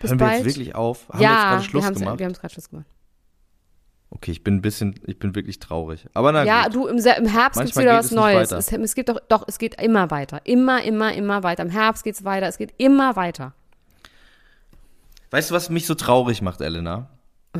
Bis 0.00 0.10
Hören 0.10 0.20
wir 0.20 0.26
bald. 0.26 0.38
jetzt 0.38 0.46
wirklich 0.56 0.74
auf? 0.74 1.08
Haben 1.08 1.20
wir 1.20 1.26
jetzt 1.26 1.30
ja, 1.30 1.42
gerade 1.42 1.62
wir 1.62 1.68
Schluss 1.68 1.84
haben 1.84 1.94
gemacht? 1.94 2.18
wir 2.18 2.26
haben's 2.26 2.40
gerade 2.40 2.52
Schluss 2.52 2.68
gemacht. 2.68 2.86
Okay, 4.14 4.30
ich 4.30 4.44
bin 4.44 4.56
ein 4.56 4.62
bisschen, 4.62 4.94
ich 5.06 5.18
bin 5.18 5.34
wirklich 5.34 5.58
traurig. 5.58 6.06
Aber 6.14 6.32
na 6.32 6.44
Ja, 6.44 6.64
gut. 6.64 6.74
du, 6.74 6.86
im, 6.86 6.98
im 6.98 7.26
Herbst 7.26 7.60
gibt's 7.60 7.74
Manchmal 7.76 7.84
wieder 7.84 7.92
geht 7.92 7.98
was 7.98 8.06
es 8.06 8.12
Neues. 8.12 8.52
Es, 8.52 8.72
es 8.72 8.94
gibt 8.94 9.08
doch, 9.08 9.20
doch, 9.28 9.44
es 9.48 9.58
geht 9.58 9.80
immer 9.80 10.10
weiter. 10.10 10.40
Immer, 10.44 10.82
immer, 10.84 11.12
immer 11.12 11.42
weiter. 11.42 11.62
Im 11.62 11.70
Herbst 11.70 12.04
geht's 12.04 12.24
weiter. 12.24 12.46
Es 12.46 12.56
geht 12.56 12.72
immer 12.78 13.16
weiter. 13.16 13.54
Weißt 15.30 15.50
du, 15.50 15.54
was 15.54 15.68
mich 15.68 15.86
so 15.86 15.94
traurig 15.94 16.42
macht, 16.42 16.60
Elena? 16.60 17.10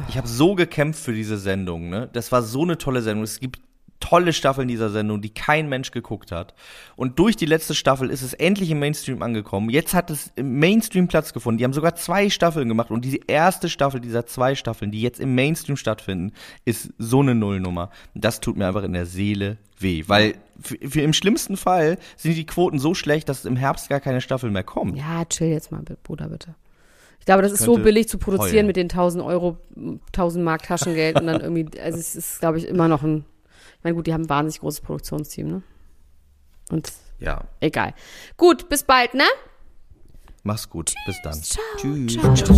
Ich 0.09 0.17
habe 0.17 0.29
so 0.29 0.55
gekämpft 0.55 1.01
für 1.03 1.13
diese 1.13 1.39
Sendung, 1.39 1.89
ne? 1.89 2.09
Das 2.13 2.33
war 2.33 2.43
so 2.43 2.63
eine 2.63 2.79
tolle 2.79 3.03
Sendung. 3.03 3.25
Es 3.25 3.39
gibt 3.41 3.61
tolle 4.05 4.35
Staffeln 4.35 4.69
dieser 4.69 4.91
Sendung, 4.91 5.23
die 5.23 5.31
kein 5.31 5.67
Mensch 5.71 5.91
geguckt 5.91 6.31
hat. 6.31 6.55
Und 6.95 7.19
durch 7.19 7.37
die 7.37 7.47
letzte 7.47 7.75
Staffel 7.75 8.11
ist 8.11 8.21
es 8.21 8.35
endlich 8.35 8.71
im 8.71 8.79
Mainstream 8.79 9.23
angekommen. 9.23 9.71
Jetzt 9.71 9.95
hat 9.95 10.11
es 10.11 10.31
im 10.37 10.59
Mainstream 10.59 11.09
Platz 11.09 11.33
gefunden. 11.33 11.57
Die 11.57 11.65
haben 11.65 11.73
sogar 11.73 11.95
zwei 11.95 12.29
Staffeln 12.29 12.69
gemacht 12.69 12.91
und 12.91 13.03
diese 13.03 13.19
erste 13.27 13.71
Staffel 13.71 14.01
dieser 14.01 14.27
zwei 14.27 14.55
Staffeln, 14.57 14.91
die 14.91 15.01
jetzt 15.01 15.21
im 15.21 15.35
Mainstream 15.35 15.79
stattfinden, 15.79 16.35
ist 16.67 16.93
so 16.99 17.21
eine 17.21 17.35
Nullnummer. 17.35 17.89
Das 18.15 18.41
tut 18.41 18.59
mir 18.59 18.67
einfach 18.67 18.83
in 18.83 18.93
der 18.93 19.07
Seele 19.07 19.57
weh, 19.79 20.05
weil 20.07 20.35
für, 20.61 21.01
im 21.01 21.15
schlimmsten 21.15 21.57
Fall 21.57 21.97
sind 22.17 22.37
die 22.37 22.45
Quoten 22.45 22.79
so 22.79 22.93
schlecht, 22.93 23.31
dass 23.31 23.47
im 23.47 23.57
Herbst 23.57 23.89
gar 23.89 24.01
keine 24.01 24.21
Staffel 24.21 24.51
mehr 24.51 24.65
kommt. 24.65 24.99
Ja, 24.99 25.25
chill 25.25 25.49
jetzt 25.49 25.73
mal, 25.73 25.83
Bruder, 26.03 26.29
bitte. 26.29 26.55
Ich 27.21 27.27
glaube, 27.27 27.41
das 27.41 27.53
ist 27.53 27.63
so 27.63 27.79
billig 27.79 28.07
zu 28.07 28.19
produzieren 28.19 28.53
heulen. 28.53 28.67
mit 28.67 28.77
den 28.77 28.91
1000 28.91 29.25
Euro, 29.25 29.57
1000 30.09 30.45
Mark 30.45 30.65
Taschengeld 30.65 31.19
und 31.19 31.27
dann 31.27 31.41
irgendwie, 31.41 31.81
also 31.81 31.99
es 31.99 32.15
ist, 32.15 32.41
glaube 32.41 32.59
ich, 32.59 32.69
immer 32.69 32.87
noch 32.87 33.03
ein, 33.03 33.25
na 33.85 33.93
gut, 33.93 34.07
die 34.07 34.14
haben 34.14 34.23
ein 34.23 34.29
wahnsinnig 34.29 34.61
großes 34.61 34.81
Produktionsteam, 34.81 35.49
ne? 35.49 35.62
Und 36.71 36.93
ja. 37.21 37.43
Egal. 37.61 37.95
Gut, 38.37 38.69
bis 38.69 38.83
bald, 38.83 39.14
ne? 39.14 39.25
Mach's 40.43 40.69
gut. 40.69 40.87
Tschüss, 40.87 41.05
bis 41.07 41.23
dann. 41.23 41.40
Ciao, 41.42 41.62
Tschüss. 41.77 42.14
Ciao, 42.14 42.35
ciao. 42.35 42.57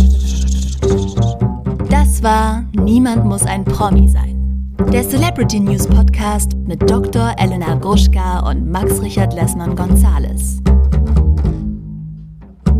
Das 1.89 2.23
war 2.23 2.65
Niemand 2.73 3.25
muss 3.25 3.43
ein 3.43 3.63
Promi 3.65 4.07
sein. 4.07 4.73
Der 4.91 5.07
Celebrity 5.07 5.59
News 5.59 5.87
Podcast 5.87 6.55
mit 6.55 6.89
Dr. 6.89 7.35
Elena 7.37 7.75
Gruschka 7.75 8.39
und 8.49 8.69
Max 8.69 9.01
Richard 9.01 9.33
Lessmann 9.33 9.75
Gonzales. 9.75 10.61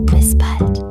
Bis 0.05 0.37
bald. 0.37 0.86